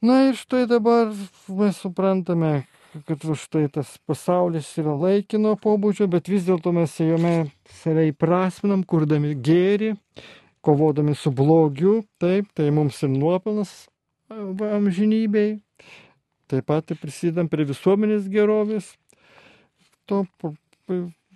[0.04, 1.12] Na ir štai dabar
[1.48, 2.66] mes suprantame,
[3.06, 7.34] kad už tai tas pasaulis yra laikino pobūdžio, bet vis dėlto mes jame
[7.80, 9.94] save įprasminam, kurdami gėrį,
[10.64, 13.72] kovodami su blogiu, taip, tai mums ir nuopelnas
[14.30, 15.58] amžinybei.
[16.52, 18.92] Taip pat prisidam prie visuomenės gerovės,
[20.04, 20.24] to,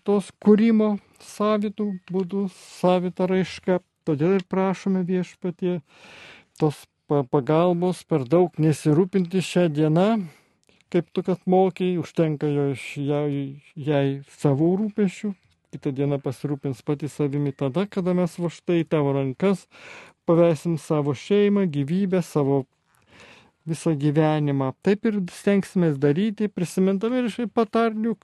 [0.05, 3.81] tos kūrimo savitų būdų, savitą raišką.
[4.07, 5.81] Todėl ir prašome viešpatie
[6.61, 10.11] tos pagalbos per daug nesirūpinti šią dieną,
[10.93, 13.33] kaip tu kad mokiai, užtenka jo iš jai,
[13.75, 14.07] jai
[14.39, 15.33] savų rūpešių,
[15.75, 19.67] kitą dieną pasirūpins pati savimi tada, kada mes va štai tavo rankas
[20.27, 22.65] pavesim savo šeimą, gyvybę, savo
[23.67, 24.73] visą gyvenimą.
[24.83, 28.15] Taip ir stengsime daryti, prisimintami ir šiaip patarlių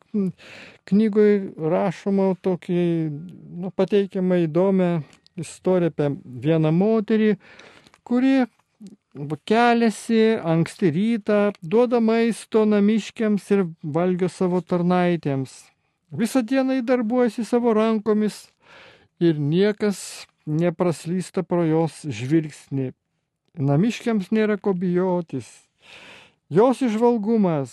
[0.91, 1.37] knygoje
[1.75, 2.85] rašoma tokį,
[3.63, 4.91] nu, pateikiamą įdomią
[5.43, 6.11] istoriją apie
[6.47, 7.33] vieną moterį,
[8.07, 8.43] kuri
[9.45, 15.53] keliasi anksti rytą, duoda maisto namiškiams ir valgio savo tarnaitėms.
[16.13, 18.49] Visą dieną įdarbuojasi savo rankomis
[19.21, 22.93] ir niekas nepraslysta pro jos žvilgsnį.
[23.61, 25.49] Namiškiams nėra ko bijotis.
[26.53, 27.73] Jos išvalgumas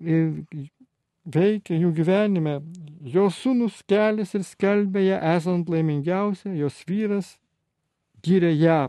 [0.00, 2.60] veikia jų gyvenime.
[3.06, 7.36] Jos sūnus kelias ir skelbia ją esant laimingiausia, jos vyras
[8.24, 8.80] gyrė ją.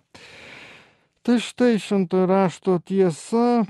[1.21, 3.63] Tai štai šventojo rašto tiesa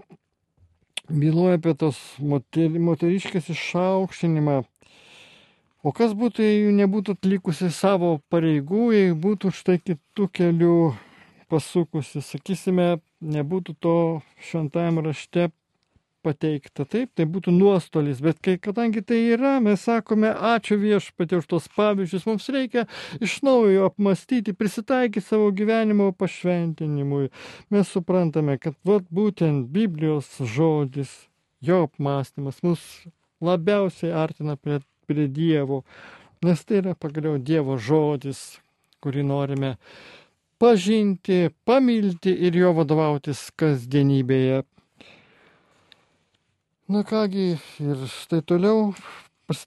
[1.12, 4.62] byloja apie tos moter, moteriškės išaukštinimą.
[5.82, 10.76] O kas būtų, jei jų nebūtų atlikusi savo pareigų, jei būtų štai kitų kelių
[11.52, 13.96] pasukusi, sakysime, nebūtų to
[14.46, 15.50] šventajame rašte
[16.24, 16.86] pateikta.
[16.90, 21.68] Taip, tai būtų nuostolis, bet kai, kadangi tai yra, mes sakome, ačiū viešpatė už tos
[21.76, 22.86] pavyzdžius, mums reikia
[23.24, 27.32] iš naujo apmastyti, prisitaikyti savo gyvenimo pašventinimui.
[27.74, 31.12] Mes suprantame, kad vat, būtent Biblijos žodis,
[31.62, 32.86] jo apmastymas mus
[33.42, 34.80] labiausiai artina prie,
[35.10, 35.84] prie Dievo,
[36.46, 38.62] nes tai yra pagaliau Dievo žodis,
[39.02, 39.76] kurį norime
[40.62, 44.62] pažinti, pamilti ir jo vadovautis kasdienybėje.
[46.92, 48.90] Na kągi, ir štai toliau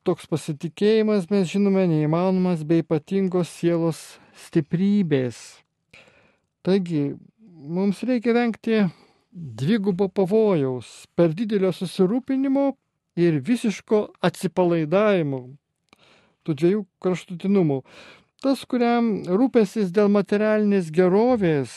[0.04, 4.00] toks pasitikėjimas, mes žinome, neįmanomas be ypatingos sielos
[4.42, 5.38] stiprybės.
[6.60, 8.82] Taigi, mums reikia vengti
[9.32, 12.66] dvigubo pavojaus, per didelio susirūpinimo
[13.16, 15.42] ir visiško atsipalaidavimo,
[16.44, 17.80] tų dviejų kraštutinumų.
[18.44, 21.72] Tas, kuriam rūpesis dėl materialinės gerovės,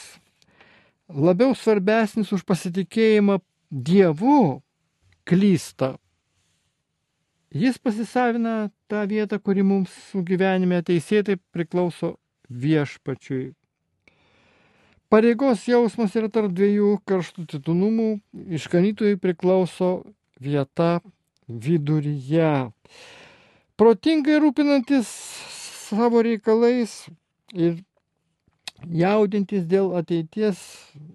[1.07, 3.39] labiau svarbesnis už pasitikėjimą
[3.71, 4.66] Dievu,
[5.27, 5.95] klysta.
[7.51, 12.17] Jis pasisavina tą vietą, kuri mums gyvenime teisėtai priklauso
[12.49, 13.53] viešpačiui.
[15.07, 18.09] Pareigos jausmas yra tarp dviejų karštutinumų,
[18.59, 19.91] iškanytojui priklauso
[20.43, 20.99] vieta
[21.47, 22.67] viduryje.
[23.79, 25.07] Protingai rūpinantis
[25.87, 27.05] savo reikalais
[27.55, 27.79] ir
[28.91, 30.59] jaudintis dėl ateities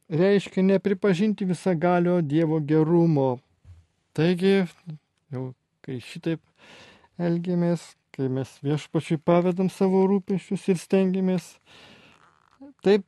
[0.08, 3.36] reiškia nepripažinti visagalio Dievo gerumo.
[4.12, 4.66] Taigi,
[5.32, 5.46] jau
[5.84, 6.42] kai šitaip
[7.22, 11.46] elgiamės, kai mes viešpačiui pavedam savo rūpeščius ir stengiamės
[12.84, 13.06] taip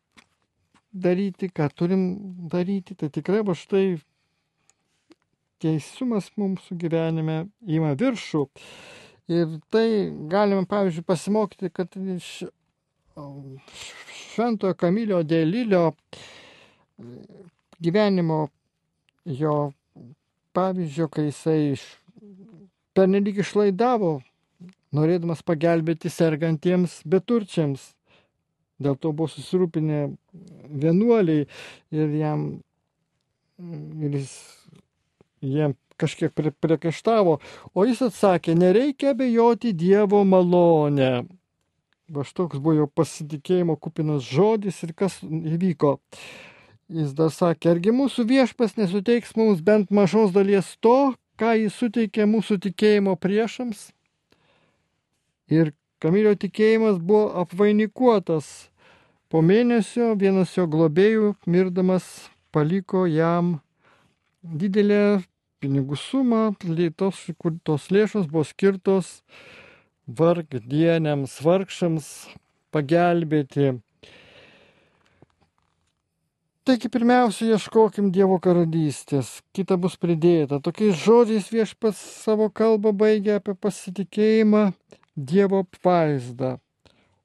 [0.95, 2.05] daryti, ką turim
[2.49, 3.99] daryti, tai tikrai va štai
[5.63, 7.39] teisumas mūsų gyvenime
[7.69, 8.45] įma viršų.
[9.35, 9.87] Ir tai
[10.29, 12.33] galime, pavyzdžiui, pasimokyti, kad iš
[13.15, 15.87] šventojo Kamilio Dėlilio
[17.85, 18.45] gyvenimo
[19.25, 19.57] jo
[20.55, 21.85] pavyzdžio, kai jisai iš,
[22.97, 24.17] pernelyg išlaidavo,
[24.95, 27.93] norėdamas pagelbėti sergantiems beturčiams.
[28.83, 30.01] Dėl to buvo susirūpinę
[30.83, 31.47] vienuoliai
[31.95, 32.47] ir jam
[34.03, 34.33] ir jis
[35.45, 37.39] jiem kažkiek priekaištavo,
[37.75, 41.25] o jis atsakė, nereikia abejoti Dievo malonę.
[42.11, 45.97] Va štoks buvo jo pasitikėjimo kupinas žodis ir kas įvyko.
[46.93, 52.27] Jis dar sakė, argi mūsų viešpas nesuteiks mums bent mažos dalies to, ką jis suteikė
[52.29, 53.89] mūsų tikėjimo priešams?
[55.49, 55.73] Ir
[56.05, 58.69] Kamilio tikėjimas buvo apvainikuotas.
[59.33, 62.05] Po mėnesio vienas jo globėjų mirdamas
[62.53, 63.55] paliko jam
[64.45, 65.23] didelę
[65.65, 66.43] pinigų sumą,
[67.01, 67.23] tos,
[67.65, 69.23] tos lėšos buvo skirtos
[70.05, 72.11] vargdieniams, vargšams
[72.75, 73.79] pagelbėti.
[76.65, 80.63] Taigi pirmiausia, ieškokim Dievo karalystės, kita bus pridėta.
[80.65, 84.63] Tokiais žodžiais viešpats savo kalbą baigia apie pasitikėjimą
[85.13, 86.55] Dievo apvaizdą,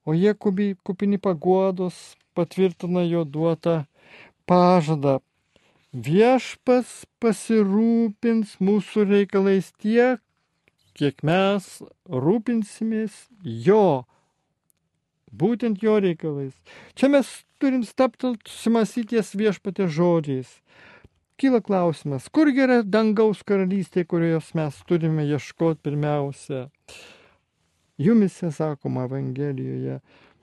[0.03, 2.01] o jie kupini paguodos
[2.35, 3.77] patvirtina jo duotą
[4.43, 5.21] pažadą.
[5.95, 10.19] Viešpas pasirūpins mūsų reikalais tiek,
[10.99, 11.77] kiek mes
[12.11, 14.03] rūpinsimės jo,
[15.31, 16.57] būtent jo reikalais.
[16.99, 20.49] Čia mes turim staptelti sumasyties viešpatė žodžiais.
[21.39, 26.65] Kyla klausimas, kur yra dangaus karalystė, kurios mes turime ieškoti pirmiausia
[27.99, 29.99] jumise sakoma Evangelijoje,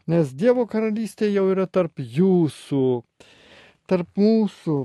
[0.09, 2.83] nes Dievo karalystė jau yra tarp jūsų,
[3.89, 4.77] tarp mūsų,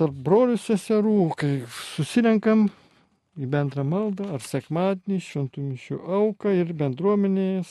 [0.00, 1.52] tarp brolių seserų, kai
[1.96, 2.66] susirenkam
[3.34, 7.70] į bendrą maldą ar sekmadienį šventų mišių auką ir bendruomenės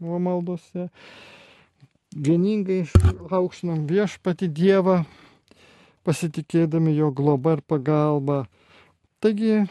[0.00, 0.88] maldose.
[2.10, 2.88] Vieningai
[3.30, 5.04] aukštinam viešpati Dievą,
[6.02, 8.40] pasitikėdami jo globą ir pagalbą.
[9.22, 9.68] Taigi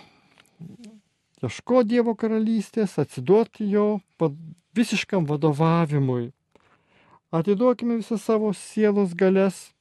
[1.44, 4.00] ieško Dievo karalystės, atsiduoti jo
[4.72, 6.32] visiškam vadovavimui.
[7.36, 9.74] Atiduokime visą savo sielos galės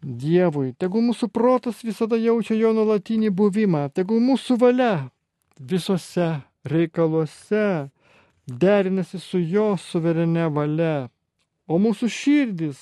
[0.00, 0.72] Dievui.
[0.80, 3.90] Tegul mūsų protas visada jaučia jo nuolatinį buvimą.
[3.92, 5.10] Tegul mūsų valia
[5.60, 7.90] visose reikaluose
[8.48, 11.10] derinasi su jo suverene valia.
[11.66, 12.80] O mūsų širdis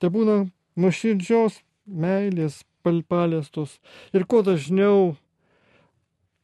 [0.00, 0.44] te būna
[0.76, 3.78] nuoširdžios meilės paliestos.
[4.14, 5.16] Ir kuo dažniau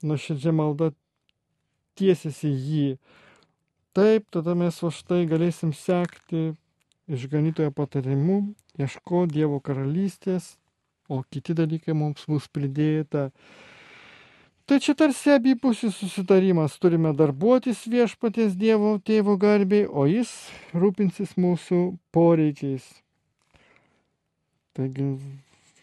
[0.02, 0.90] nuoširdžia malda
[1.98, 2.88] tiesiasi jį.
[3.92, 6.54] Taip, tada mes va štai galėsim sekti
[7.12, 10.56] išganytojo patarimu, ieško Dievo karalystės,
[11.12, 13.28] o kiti dalykai mums bus pridėta.
[14.66, 20.30] Tai čia tarsi abipusis susitarimas, turime darbuotis viešpaties Dievo tėvo garbiai, o jis
[20.74, 21.80] rūpinsis mūsų
[22.14, 22.86] poreikiais.
[24.72, 25.08] Taigi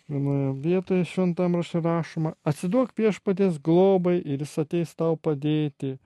[0.10, 6.00] Vienoje vietoje šventam rašė rašoma, atsiduok viešpatės globai ir jis ateis tau padėti.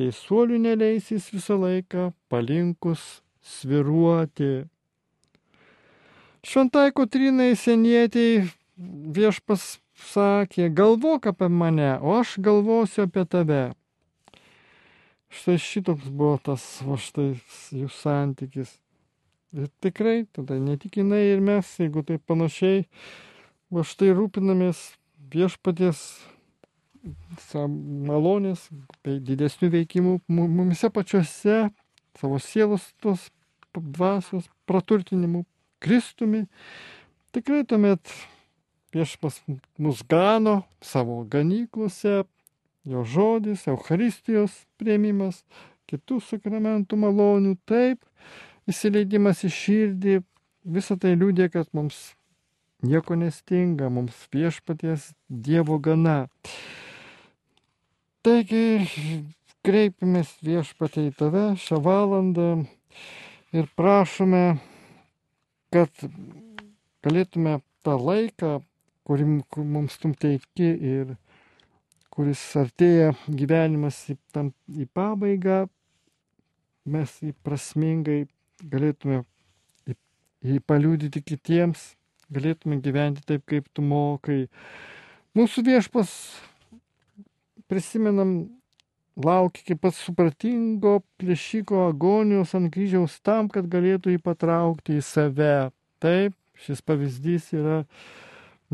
[0.00, 3.02] Teisuolių neleisys visą laiką palinkus
[3.44, 4.64] sviruoti.
[6.48, 8.46] Šventai Kotrinai senietiai
[9.20, 13.62] viešpas sakė, galvok apie mane, o aš galvosiu apie tave.
[15.34, 17.32] Štai šitoks buvo tas, va štai
[17.74, 18.76] jų santykis.
[19.54, 22.84] Ir tikrai tada ne tik jinai ir mes, jeigu tai panašiai,
[23.70, 24.82] va štai rūpinamės
[25.34, 26.00] viešpaties
[27.54, 28.68] malonės
[29.04, 31.68] didesnių veikimų mumise pačiuose,
[32.18, 33.28] savo sielos tos
[33.74, 35.44] dvasios praturtinimu
[35.82, 36.46] Kristumi.
[37.34, 38.08] Tikrai tuomet
[38.94, 39.40] viešpas
[39.78, 42.22] mus gano savo ganyklose,
[42.84, 45.42] jo žodis, Eucharistijos prieimimas,
[45.90, 48.04] kitų sakramentų malonių, taip,
[48.70, 50.18] įsileidimas į širdį,
[50.64, 52.14] visą tai liūdė, kad mums
[52.84, 56.28] nieko nestinga, mums viešpaties Dievo gana.
[58.24, 59.24] Taigi
[59.64, 62.48] kreipiamės viešpatie į tave šią valandą
[63.56, 64.58] ir prašome,
[65.72, 66.06] kad
[67.04, 68.58] galėtume tą laiką,
[69.04, 69.26] kurį
[69.56, 71.14] mums tum teiki ir
[72.14, 75.64] kuris artėja gyvenimas į, tam, į pabaigą,
[76.86, 78.24] mes jį prasmingai
[78.70, 79.24] galėtume
[80.44, 81.94] jį paliūdyti kitiems,
[82.32, 84.44] galėtume gyventi taip, kaip tu mokai.
[85.34, 86.12] Mūsų viešpas,
[87.70, 88.34] prisimenam,
[89.16, 95.56] laukia iki pats supratingo plėšiko agonijos ant kryžiaus tam, kad galėtų jį patraukti į save.
[96.02, 97.82] Taip, šis pavyzdys yra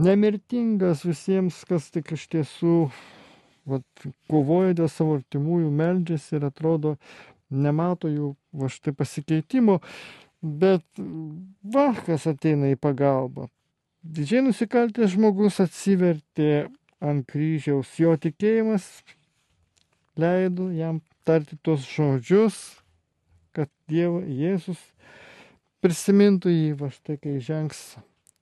[0.01, 2.77] nemirtingas visiems, kas tik iš tiesų
[3.71, 6.97] vat, kovoja dėl savo artimųjų, meldžiasi ir atrodo
[7.51, 9.79] nemato jų va štai pasikeitimo,
[10.41, 13.49] bet va, kas ateina į pagalbą.
[14.01, 16.71] Didžiai nusikaltęs žmogus atsivertė
[17.05, 18.87] ant kryžiaus, jo tikėjimas
[20.21, 22.57] leido jam tarti tos žodžius,
[23.53, 24.81] kad Dievo Jėzus
[25.85, 27.83] prisimintų jį, va štai kai žengs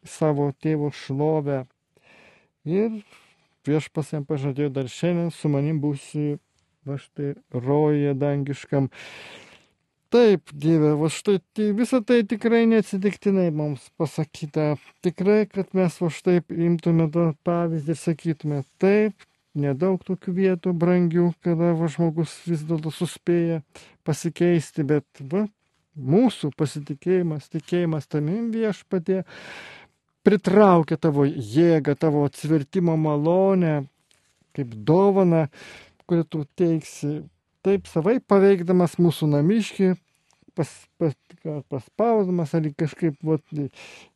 [0.07, 1.64] savo tėvo šlovę.
[2.68, 3.01] Ir
[3.68, 6.38] viešpas jam pažadėjo dar šiandien su manim būsi,
[6.88, 8.88] va štai, rojuje dangiškam.
[10.09, 14.78] Taip, Dieve, va štai tai, visą tai tikrai neatsitiktinai mums pasakyta.
[15.05, 16.38] Tikrai, kad mes va štai
[16.68, 19.28] imtume tą pavyzdį ir sakytume, taip,
[19.59, 23.61] nedaug tokių vietų brangių, kada va, žmogus vis dėlto suspėja
[24.09, 25.44] pasikeisti, bet va,
[25.99, 29.24] mūsų pasitikėjimas, tikėjimas tamim viešpatė
[30.29, 33.81] pritraukia tavo jėgą, tavo atsivertimo malonę,
[34.57, 35.47] kaip dovana,
[36.09, 37.22] kurią tu teiksi
[37.64, 39.93] taip savai paveikdamas mūsų namiškį,
[40.59, 40.70] pas,
[41.01, 41.14] pas,
[41.72, 43.45] paspausdamas ar kažkaip vat,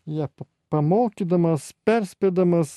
[0.06, 0.28] ją
[0.72, 2.74] pamokydamas, perspėdamas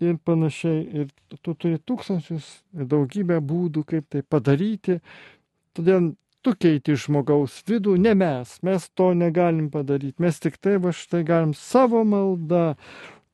[0.00, 0.84] ir panašiai.
[1.02, 5.00] Ir tu turi tūkstančius daugybę būdų, kaip tai padaryti.
[5.76, 6.12] Todėl
[6.48, 10.16] tu keiti žmogaus vidų, ne mes, mes to negalim padaryti.
[10.22, 12.78] Mes tik tai va štai galim savo maldą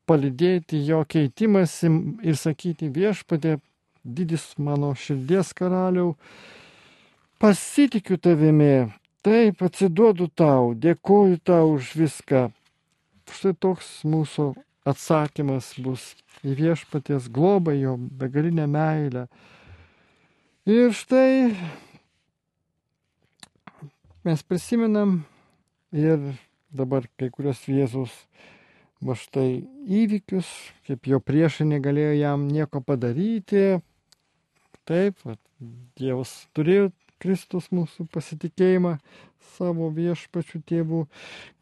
[0.09, 1.93] palidėti jo keitimąsi
[2.27, 3.61] ir sakyti viešpatė,
[4.03, 6.17] didis mano širdies karaliau,
[7.39, 8.91] pasitikiu tavimi,
[9.23, 12.49] taip atsiduodu tau, dėkoju tau už viską.
[13.31, 14.51] Štai toks mūsų
[14.91, 16.11] atsakymas bus
[16.43, 19.29] į viešpaties globą, jo begalinę meilę.
[20.67, 21.55] Ir štai
[24.25, 25.19] mes prisimenam
[25.93, 26.19] ir
[26.73, 28.13] dabar kai kurios Jėzus
[29.05, 30.49] va štai įvykius,
[30.89, 33.83] kaip jo priešai negalėjo jam nieko padaryti.
[34.89, 35.37] Taip, va,
[36.01, 36.89] Dievas turėjo
[37.21, 38.97] Kristus mūsų pasitikėjimą
[39.55, 41.05] savo viešpačių tėvų,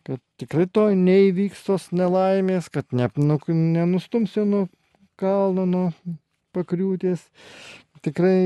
[0.06, 4.64] kad tikrai to neįvyks tos nelaimės, kad ne, nu, nenustums jo nuo
[5.18, 5.84] kalno, nuo
[6.54, 7.26] pakriūties,
[8.06, 8.38] tikrai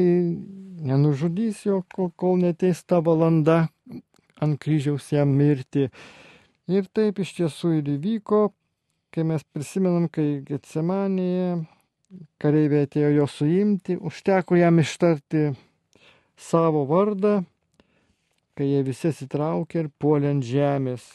[0.89, 3.67] nenužudys jo, kol, kol neteis ta valanda
[4.43, 5.89] ant kryžiaus jam mirti.
[6.66, 8.41] Ir taip iš tiesų ir įvyko,
[9.14, 11.66] kai mes prisimenam, kai Getsemanėje
[12.43, 15.51] kareiviai atėjo jo suimti, užteko jam ištarti
[16.37, 17.41] savo vardą,
[18.57, 21.07] kai jie visi atsitraukė ir puolė ant žemės.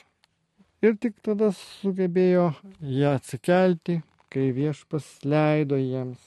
[0.81, 2.51] Ir tik tada sugebėjo
[2.81, 3.99] ją atsikelti,
[4.33, 6.21] kai viešpas leido jiems.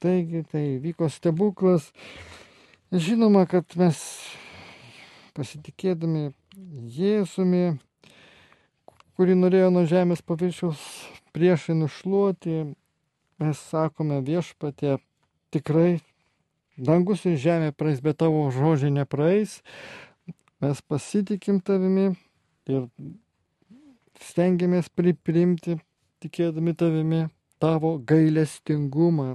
[0.00, 1.90] Taigi tai vyko stebuklas.
[2.90, 4.00] Žinoma, kad mes
[5.34, 6.30] pasitikėdami
[6.96, 7.78] Jėzumi,
[9.16, 10.84] kurį norėjo nuo žemės paviršiaus
[11.34, 12.60] priešai nušluoti,
[13.40, 14.98] mes sakome viešpatė,
[15.54, 16.00] tikrai
[16.80, 19.58] Dangus ir žemė praeis, bet tavo žodžiai nepraeis.
[20.64, 22.06] Mes pasitikim tavimi
[22.72, 22.86] ir
[24.24, 25.76] stengiamės priprimti,
[26.24, 27.20] tikėdami tavimi,
[27.60, 29.34] tavo gailestingumą,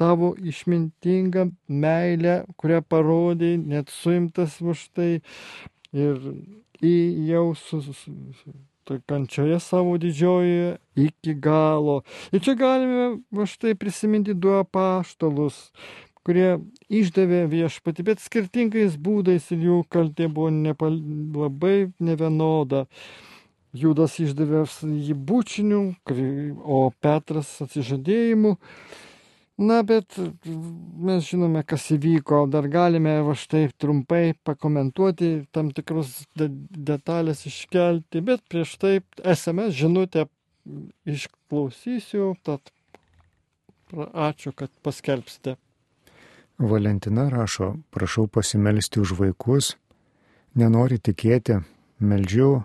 [0.00, 5.12] tavo išmintingą meilę, kurią parodai, net suimtas už tai
[5.92, 6.18] ir
[6.80, 6.96] į
[7.28, 12.00] jau su, su, su kančioje savo didžiojoje iki galo.
[12.32, 15.68] Ir čia galime va štai prisiminti du apaštalus,
[16.26, 20.96] kurie išdavė viešpatį, bet skirtingais būdais ir jų kaltė buvo nepal,
[21.36, 22.86] labai nevienoda.
[23.70, 25.82] Judas išdavė jį bučiniu,
[26.66, 28.56] o Petras atsižadėjimu.
[29.60, 30.16] Na, bet
[31.04, 36.46] mes žinome, kas įvyko, dar galime va štai trumpai pakomentuoti, tam tikrus de
[36.88, 40.24] detalės iškelti, bet prieš tai SMS žinutę
[41.04, 42.72] išklausysiu, tad
[43.92, 45.58] ačiū, kad paskelbsite.
[46.56, 49.74] Valentina rašo, prašau pasimelsti už vaikus,
[50.56, 51.60] nenori tikėti,
[52.00, 52.62] meldžiu,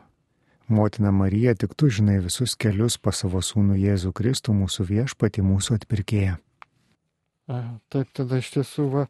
[0.71, 5.81] motina Marija, tik tu žinai visus kelius pas savo sūnų Jėzų Kristų, mūsų viešpati, mūsų
[5.81, 6.39] atpirkėją.
[7.45, 9.01] Taip, tada iš tiesų, va,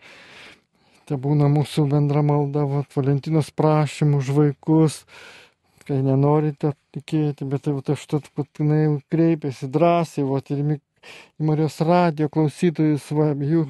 [1.07, 4.97] tai būna mūsų bendra malda, va, Valentinos prašymų už vaikus,
[5.87, 10.79] kai nenorite tikėti, bet tai va, aš tad patinai kreipiasi drąsiai, va, ir į
[11.47, 13.63] Marijos radio klausytojus, va, jų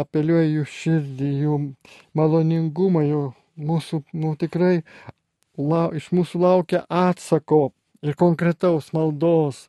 [0.00, 1.60] apeliuoja jų širdį, jų
[2.16, 3.22] maloningumą, jų
[3.60, 4.78] mūsų, nu tikrai
[5.60, 7.66] la, iš mūsų laukia atsako
[8.00, 9.66] ir konkretaus maldos,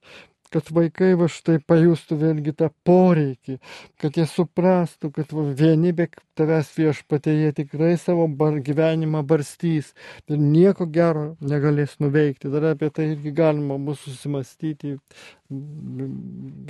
[0.52, 3.58] kad vaikai va štai pajustų vėlgi tą poreikį,
[4.02, 9.94] kad jie suprastų, kad va, vieni be tavęs viešpatė jie tikrai savo bar, gyvenimą barstys
[10.28, 12.52] ir nieko gero negalės nuveikti.
[12.52, 14.98] Dar apie tai irgi galima bus susimastyti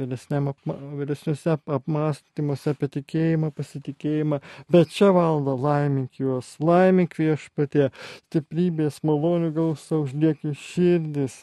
[0.02, 4.42] vėlesniuose apmąstymuose apie tikėjimą, pasitikėjimą,
[4.74, 7.90] bet čia valdo laimink juos, laimink viešpatė,
[8.30, 11.36] stiprybės, malonių gausa, uždėk jų širdis,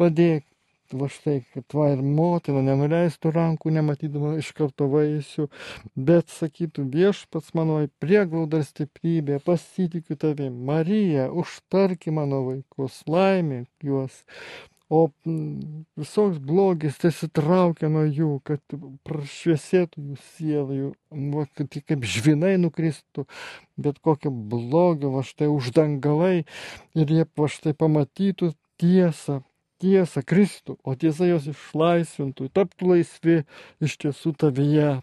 [0.00, 0.49] padėk
[0.96, 5.46] va štai, kad va ir motina nenuleistų rankų, nematydama iš karto vaisių,
[5.94, 14.24] bet sakytų viešpats mano prieglauda ir stiprybė, pasitikiu tavimi, Marija, užtarki mano vaikus, laimink juos,
[14.90, 15.08] o
[15.96, 18.74] visoks blogis tiesitraukia nuo jų, kad
[19.06, 20.88] prašviesėtų jų sielą, jų,
[21.36, 23.28] va, kad jie kaip žvinai nukristų,
[23.78, 26.40] bet kokią blogį va štai uždangalai
[26.98, 28.50] ir jie va štai pamatytų
[28.82, 29.40] tiesą,
[29.80, 33.38] tiesą Kristų, o tiesa jos išlaisvintų, taptų laisvi
[33.84, 34.98] iš tiesų tavyje,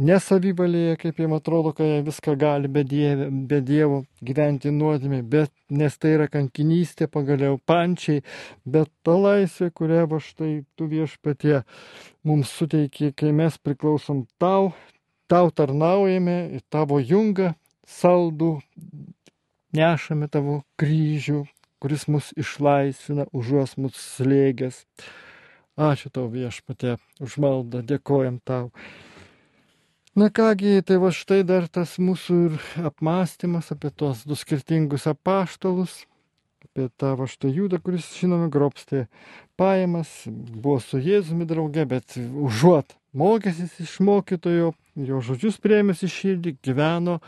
[0.00, 5.52] nesavivalėje, kaip jiems atrodo, kad jie viską gali be, dievė, be Dievo gyventi nuodėmė, bet
[5.70, 8.22] nes tai yra kankinystė, pagaliau pančiai,
[8.64, 11.60] bet ta laisvė, kurią va štai tu viešpatie
[12.24, 14.72] mums suteikė, kai mes priklausom tau,
[15.30, 17.54] tau tarnaujame į tavo jungą
[17.90, 18.56] saldų,
[19.76, 21.44] nešame tavo kryžių,
[21.80, 24.84] kuris mus išlaisvina, užuos mus slėgęs.
[25.80, 28.68] Ačiū tau viešpatė už maldą, dėkojam tau.
[30.18, 36.02] Na kągi, tai va štai dar tas mūsų ir apmąstymas apie tos du skirtingus apaštalus,
[36.66, 39.06] apie tą va štai judą, kuris, žinome, grobstė
[39.60, 46.56] pajamas, buvo su Jėzumi drauge, bet užuot mokęsis iš mokytojo, jo žodžius priemęs į širdį,
[46.68, 47.20] gyveno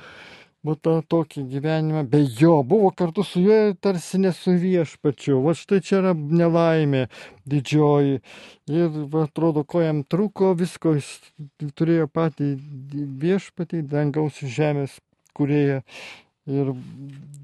[0.66, 5.40] va tą tokį gyvenimą be jo, buvo kartu su juo tarsi nesu viešpačiu.
[5.42, 7.06] Va štai čia yra nelaimė
[7.50, 8.20] didžioji.
[8.70, 11.10] Ir va, atrodo, ko jam trūko, visko jis
[11.78, 12.54] turėjo patį
[13.22, 15.00] viešpatį, dangaus žemės
[15.36, 15.82] kurėją.
[16.50, 16.72] Ir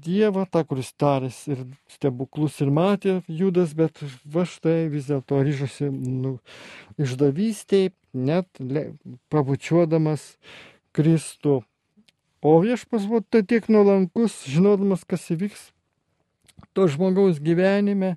[0.03, 1.61] Dievą, tą, kuris tarės ir
[1.91, 6.33] stebuklus ir matė Judas, bet va štai vis dėlto ryžosi nu,
[6.99, 8.89] išdavystiai, net le,
[9.31, 10.25] pabučiuodamas
[10.95, 11.61] Kristų.
[12.41, 15.69] O viešpas buvo tai tiek nuolankus, žinodamas, kas įvyks
[16.73, 18.15] to žmogaus gyvenime,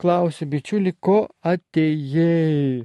[0.00, 2.84] klausė bičiuli, ko atėjai.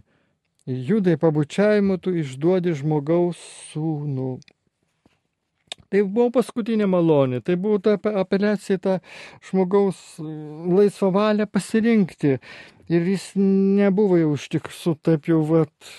[0.72, 3.39] Judai pabučiavimu tu išduodi žmogaus
[3.72, 4.36] sūnų.
[5.91, 8.93] Tai buvo paskutinė malonė, tai buvo ta apeliacija, ta
[9.49, 12.38] žmogaus laisva valia pasirinkti.
[12.91, 15.91] Ir jis nebuvo jau iš tikrųjų taip jau, vat,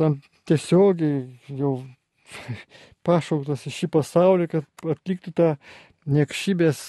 [0.00, 1.28] tam tiesiogiai
[1.60, 1.76] jau
[3.06, 5.48] pašauktas į šį pasaulį, kad atliktų tą
[6.10, 6.82] niekšybės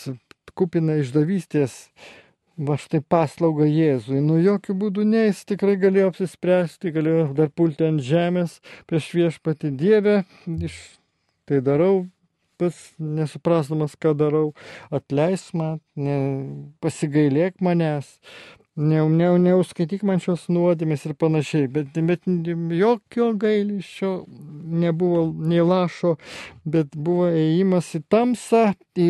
[0.57, 1.77] kupiną išdavystės
[2.57, 4.21] va štai paslaugą Jėzui.
[4.21, 8.59] Nu jokių būdų ne, jis tikrai galėjo apsispręsti, galėjo dar pulti ant žemės
[8.89, 10.21] prieš viešpati Dievę.
[10.45, 10.77] Iš
[11.49, 12.05] tai darau,
[12.61, 14.51] pats nesuprasdamas, ką darau,
[14.93, 16.17] atleis man, ne,
[16.83, 18.13] pasigailėk manęs,
[18.75, 22.25] ne, ne, neuskaityk man šios nuodėmės ir panašiai, bet, bet
[22.73, 24.11] jokio gailiščio
[24.83, 26.15] nebuvo nei lašo,
[26.65, 28.63] bet buvo ėjimas į tamsą,
[28.97, 29.09] į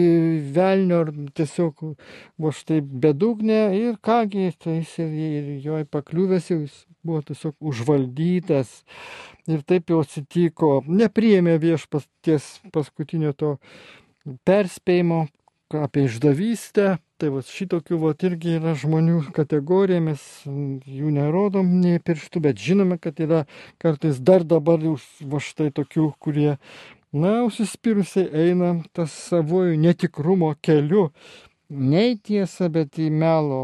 [0.56, 6.60] velnio ar tiesiog buvo štai bedugnė ir kągi, tai jis ir, ir jo pakliuvęs jau
[6.66, 8.82] jis buvo tiesiog užvaldytas.
[9.52, 13.58] Ir taip jau atsitiko, nepriėmė viešpas ties paskutinio to
[14.48, 15.26] perspėjimo
[15.74, 16.94] apie išdavystę,
[17.24, 22.98] Tai va šitokių va irgi yra žmonių kategorija, mes jų nerodom nei pirštų, bet žinome,
[23.00, 23.46] kad yra
[23.80, 24.98] kartais dar dabar jau
[25.32, 26.58] va štai tokių, kurie,
[27.16, 31.06] na, užsispyrusiai eina tas savojų netikrumo keliu.
[31.72, 33.62] Ne į tiesą, bet į melo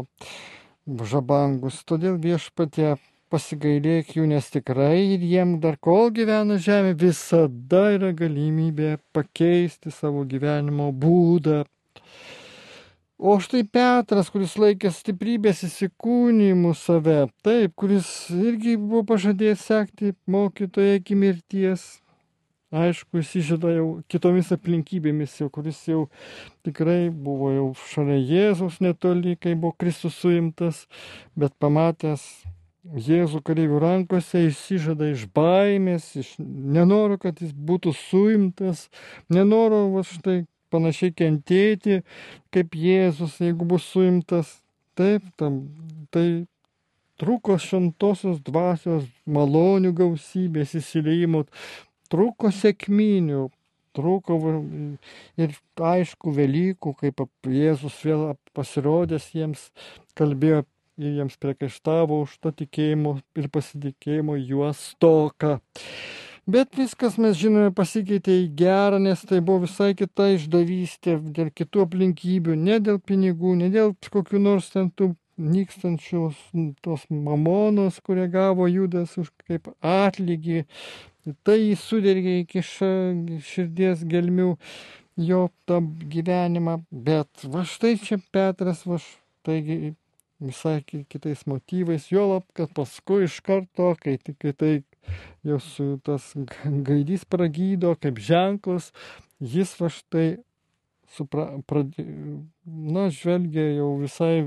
[1.12, 1.82] žabangus.
[1.84, 2.94] Todėl viešpatė
[3.28, 10.24] pasigailėk jų, nes tikrai ir jiem dar kol gyvena žemė, visada yra galimybė pakeisti savo
[10.32, 11.66] gyvenimo būdą,
[13.20, 20.94] O štai Petras, kuris laikė stiprybės įsikūnymų save, taip, kuris irgi buvo pažadėjęs sekti mokytoje
[21.02, 21.82] iki mirties,
[22.72, 26.06] aišku, jis įžada jau kitomis aplinkybėmis, jau, kuris jau
[26.64, 30.86] tikrai buvo jau šalia Jėzus netoli, kai buvo Kristus suimtas,
[31.36, 32.24] bet pamatęs
[32.80, 38.86] Jėzų kareivių rankose įsižada iš baimės, iš nenoro, kad jis būtų suimtas,
[39.28, 40.38] nenoro va štai
[40.72, 42.00] panašiai kentėti,
[42.54, 44.58] kaip Jėzus, jeigu bus suimtas.
[44.98, 45.62] Taip, tam,
[46.12, 46.44] tai
[47.20, 51.44] truko šventosios dvasios malonių gausybės įsileimų,
[52.12, 53.46] truko sėkminių,
[53.96, 54.38] truko
[55.40, 55.54] ir
[55.92, 59.68] aišku Velykų, kaip Jėzus vėl pasirodęs jiems,
[60.18, 60.64] kalbėjo
[61.00, 65.58] ir jiems priekaištavo už to tikėjimo ir pasitikėjimo juos toką.
[66.48, 71.84] Bet viskas, mes žinome, pasikeitė į gerą, nes tai buvo visai kita išdavystė dėl kitų
[71.84, 76.36] aplinkybių, ne dėl pinigų, ne dėl kokių nors ten tų nykstančios
[76.84, 80.64] tos mamonos, kurią gavo Judas už kaip atlygį.
[81.44, 84.54] Tai jį sudirgė iki širdies gelmių
[85.20, 85.80] jo tą
[86.12, 86.80] gyvenimą.
[86.90, 89.92] Bet va štai čia Petras, va štai
[90.40, 94.80] visai kitais motyvais, juolab, kad paskui iš karto, kai tik tai
[95.46, 95.66] jos
[96.06, 96.32] tas
[96.86, 98.90] gaidys pragydo kaip ženklas,
[99.40, 100.28] jis va štai
[101.16, 102.04] supra, pradė,
[102.64, 104.44] na, žvelgia jau visai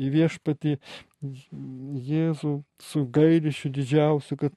[0.00, 0.76] į viešpatį
[1.20, 4.54] Jėzų su gailišiu didžiausiu, kad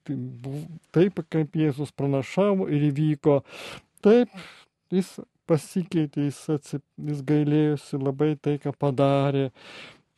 [0.96, 3.42] taip, kaip Jėzus pranašavo ir įvyko,
[4.04, 4.32] taip
[4.94, 5.10] jis
[5.50, 9.50] pasikeitė, jis, atsip, jis gailėjosi labai tai, ką padarė.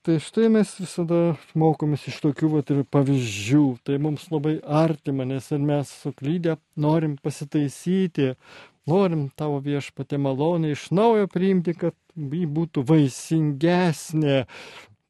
[0.06, 1.16] Tai štai mes visada
[1.58, 3.62] mokomės iš tokių vat, pavyzdžių.
[3.82, 8.28] Tai mums labai artima, nes ir mes suklydę norim pasitaisyti,
[8.86, 14.44] norim tavo viešpatė malonę iš naujo priimti, kad ji būtų vaisingesnė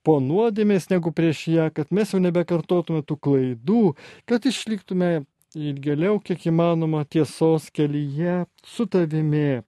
[0.01, 3.85] po nuodėmės negu prieš ją, kad mes jau nebekartotume tų klaidų,
[4.25, 9.61] kad išliktume ilgėliau, kiek įmanoma, tiesos kelyje su tavimi.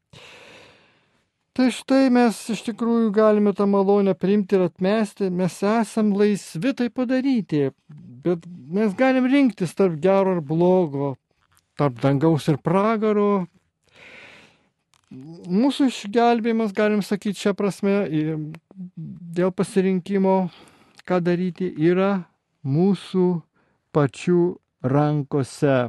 [1.58, 6.86] Tai štai mes iš tikrųjų galime tą malonę priimti ir atmesti, mes esam laisvi tai
[6.86, 7.64] padaryti,
[8.22, 11.16] bet mes galim rinktis tarp gero ir blogo,
[11.74, 13.48] tarp dangaus ir pragaro.
[15.10, 17.96] Mūsų išgelbėjimas, galim sakyti, šią prasme,
[19.34, 20.38] dėl pasirinkimo,
[21.10, 22.20] ką daryti, yra
[22.62, 23.32] mūsų
[23.98, 24.44] pačių
[24.94, 25.88] rankose.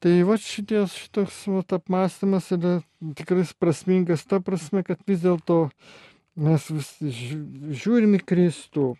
[0.00, 2.78] Tai va šities šitoks va, apmąstymas yra
[3.18, 5.66] tikrai prasmingas ta prasme, kad vis dėlto
[6.40, 6.94] mes vis
[7.82, 8.94] žiūrim į Kristų.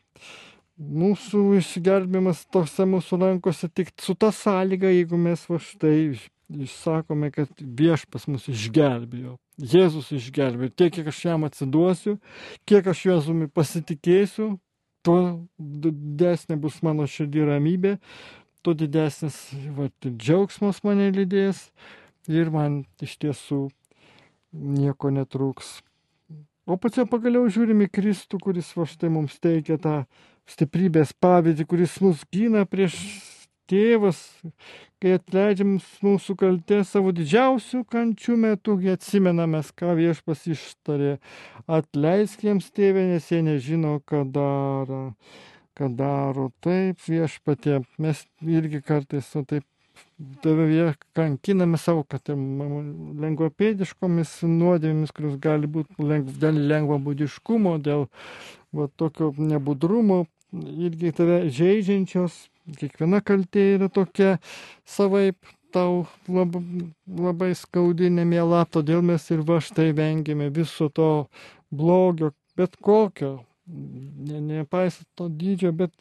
[0.80, 6.12] Mūsų išgelbėjimas tose mūsų rankose tik su ta sąlyga, jeigu mes va štai
[6.50, 9.36] išsakome, kad viešpas mus išgelbėjo.
[9.60, 10.72] Jėzus išgelbėjo.
[10.72, 12.16] Tiek, kiek aš jam atsiduosiu,
[12.68, 14.54] kiek aš Jėzumi pasitikėsiu,
[15.06, 15.20] tuo
[15.58, 17.96] didesnė bus mano širdį ramybė,
[18.62, 19.36] tuo didesnis
[19.76, 21.68] vat, džiaugsmas mane lydės
[22.28, 23.68] ir man iš tiesų
[24.52, 25.78] nieko netrūks.
[26.70, 29.94] O pačia pagaliau žiūrime į Kristų, kuris va štai mums teikia tą
[30.50, 32.98] stiprybės pavyzdį, kuris mus gina prieš
[33.70, 34.18] tėvas,
[35.02, 41.16] kai atleidžiam mūsų kaltę savo didžiausių kančių metu, kai atsimename, ką viešpas ištarė,
[41.70, 45.02] atleisk jiems tėvė, nes jie nežino, ką daro
[45.78, 47.80] kad daro taip viešpatė.
[47.98, 49.64] Mes irgi kartais nu, taip
[50.42, 58.02] tave kankiname savo, kad lengvapėdiškomis nuodėmėmis, kurios gali būti lengv, dėl lengvabūdiškumo, dėl
[58.76, 60.18] va, tokio nebudrumo,
[60.52, 62.48] irgi tave žaidžiančios.
[62.78, 64.38] Kiekviena kaltė yra tokia
[64.86, 65.36] savaip
[65.74, 66.56] tau lab,
[67.06, 71.26] labai skaudi, nemėla, todėl mes ir va štai vengiame viso to
[71.70, 73.40] blogio, bet kokio,
[73.70, 75.94] ne, nepaisant to dydžio, bet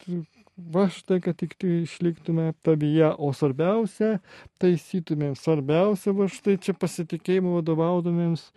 [0.56, 4.18] va štai, kad tik išliktume tavyje, o svarbiausia,
[4.60, 8.50] taisytumėm, svarbiausia, va štai čia pasitikėjimo vadovaudomėms,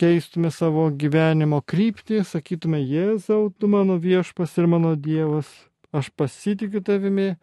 [0.00, 5.48] keistume savo gyvenimo kryptį, sakytume, Jėzau, tu mano viešpas ir mano Dievas,
[5.92, 7.34] aš pasitikiu tavimi,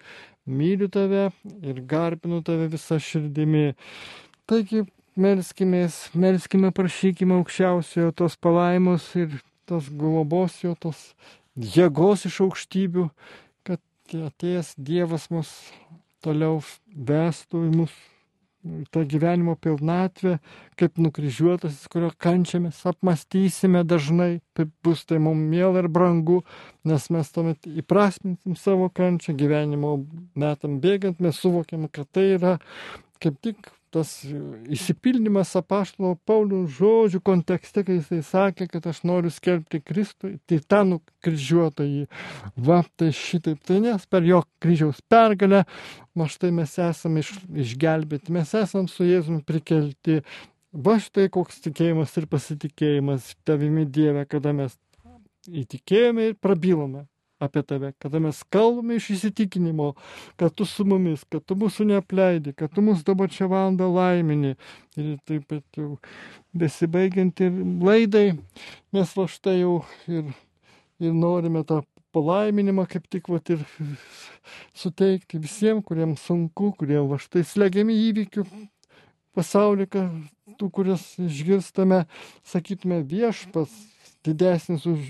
[0.47, 1.27] myliu tave
[1.61, 3.75] ir garbinu tave visą širdimi.
[4.49, 4.85] Taigi,
[5.19, 9.37] melskimės, melskime, prašykime aukščiausiojo tos palaimos ir
[9.67, 11.11] tos globos jo, tos
[11.57, 13.07] jėgos iš aukštybių,
[13.67, 15.53] kad atėjęs Dievas mus
[16.25, 16.61] toliau
[16.93, 17.95] vestų į mus
[18.91, 20.37] tą gyvenimo pilnatvę,
[20.79, 26.41] kaip nukryžiuotas, kurio kančiamės, apmastysime dažnai, taip bus tai mums mėla ir brangu,
[26.87, 29.97] nes mes tuomet įprasminsim savo kančią gyvenimo
[30.35, 32.57] metam bėgant, mes suvokiam, kad tai yra
[33.23, 34.11] kaip tik tas
[34.73, 40.83] įsipildymas apaštalo Paulių žodžių kontekste, kai jisai sakė, kad aš noriu skelbti Kristų, tai tą
[40.91, 42.05] nukryžiuotąjį.
[42.67, 45.63] Va, tai šitaip, tai nes per jo kryžiaus pergalę,
[46.17, 47.33] va štai mes esame iš,
[47.65, 50.21] išgelbėti, mes esame su Jėzumi prikelti.
[50.77, 54.75] Va štai koks tikėjimas ir pasitikėjimas tavimi Dieve, kada mes
[55.47, 57.07] įtikėjome ir prabilome
[57.39, 59.91] apie tave, kada mes kalbame iš įsitikinimo,
[60.39, 64.55] kad tu su mumis, kad tu mūsų neapleidi, kad tu mūsų dabar čia valandą laimini.
[64.97, 65.97] Ir taip pat jau
[66.57, 68.31] besibaigiant ir laidai,
[68.95, 69.75] mes va štai jau
[70.09, 70.31] ir,
[71.03, 71.83] ir norime tą
[72.15, 73.61] palaiminimą kaip tik va ir
[74.81, 78.47] suteikti visiems, kuriems sunku, kurie va štai slegiami įvykių
[79.37, 80.07] pasaulyje,
[80.57, 82.05] tų, kurias išgirstame,
[82.47, 83.69] sakytume viešpas
[84.25, 85.03] didesnis už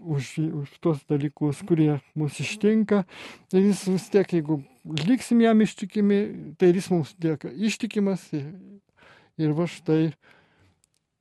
[0.00, 3.04] už, už tuos dalykus, kurie mus ištinka.
[3.52, 4.60] Ir jis vis tiek, jeigu
[5.06, 6.20] liksim jam ištikimi,
[6.58, 8.28] tai jis mums lieka ištikimas.
[8.36, 8.46] Ir,
[9.40, 10.12] ir va štai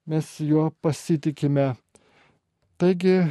[0.06, 1.74] mes juo pasitikime.
[2.78, 3.22] Taigi,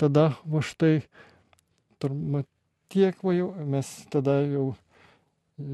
[0.00, 1.00] tada va štai,
[2.02, 2.48] turbūt
[2.90, 4.72] tiek va jau, mes tada jau,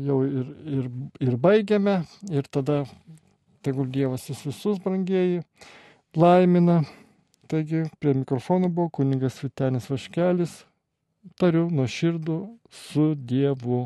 [0.05, 0.91] jau ir, ir,
[1.24, 2.03] ir baigiame.
[2.29, 2.85] Ir tada
[3.64, 5.43] tegul Dievas jūs visus brangieji
[6.16, 6.83] laimina.
[7.47, 10.55] Taigi prie mikrofono buvo kuningas Vitenis Vaškelis.
[11.38, 12.38] Tariu nuo širdų
[12.70, 13.80] su Dievu.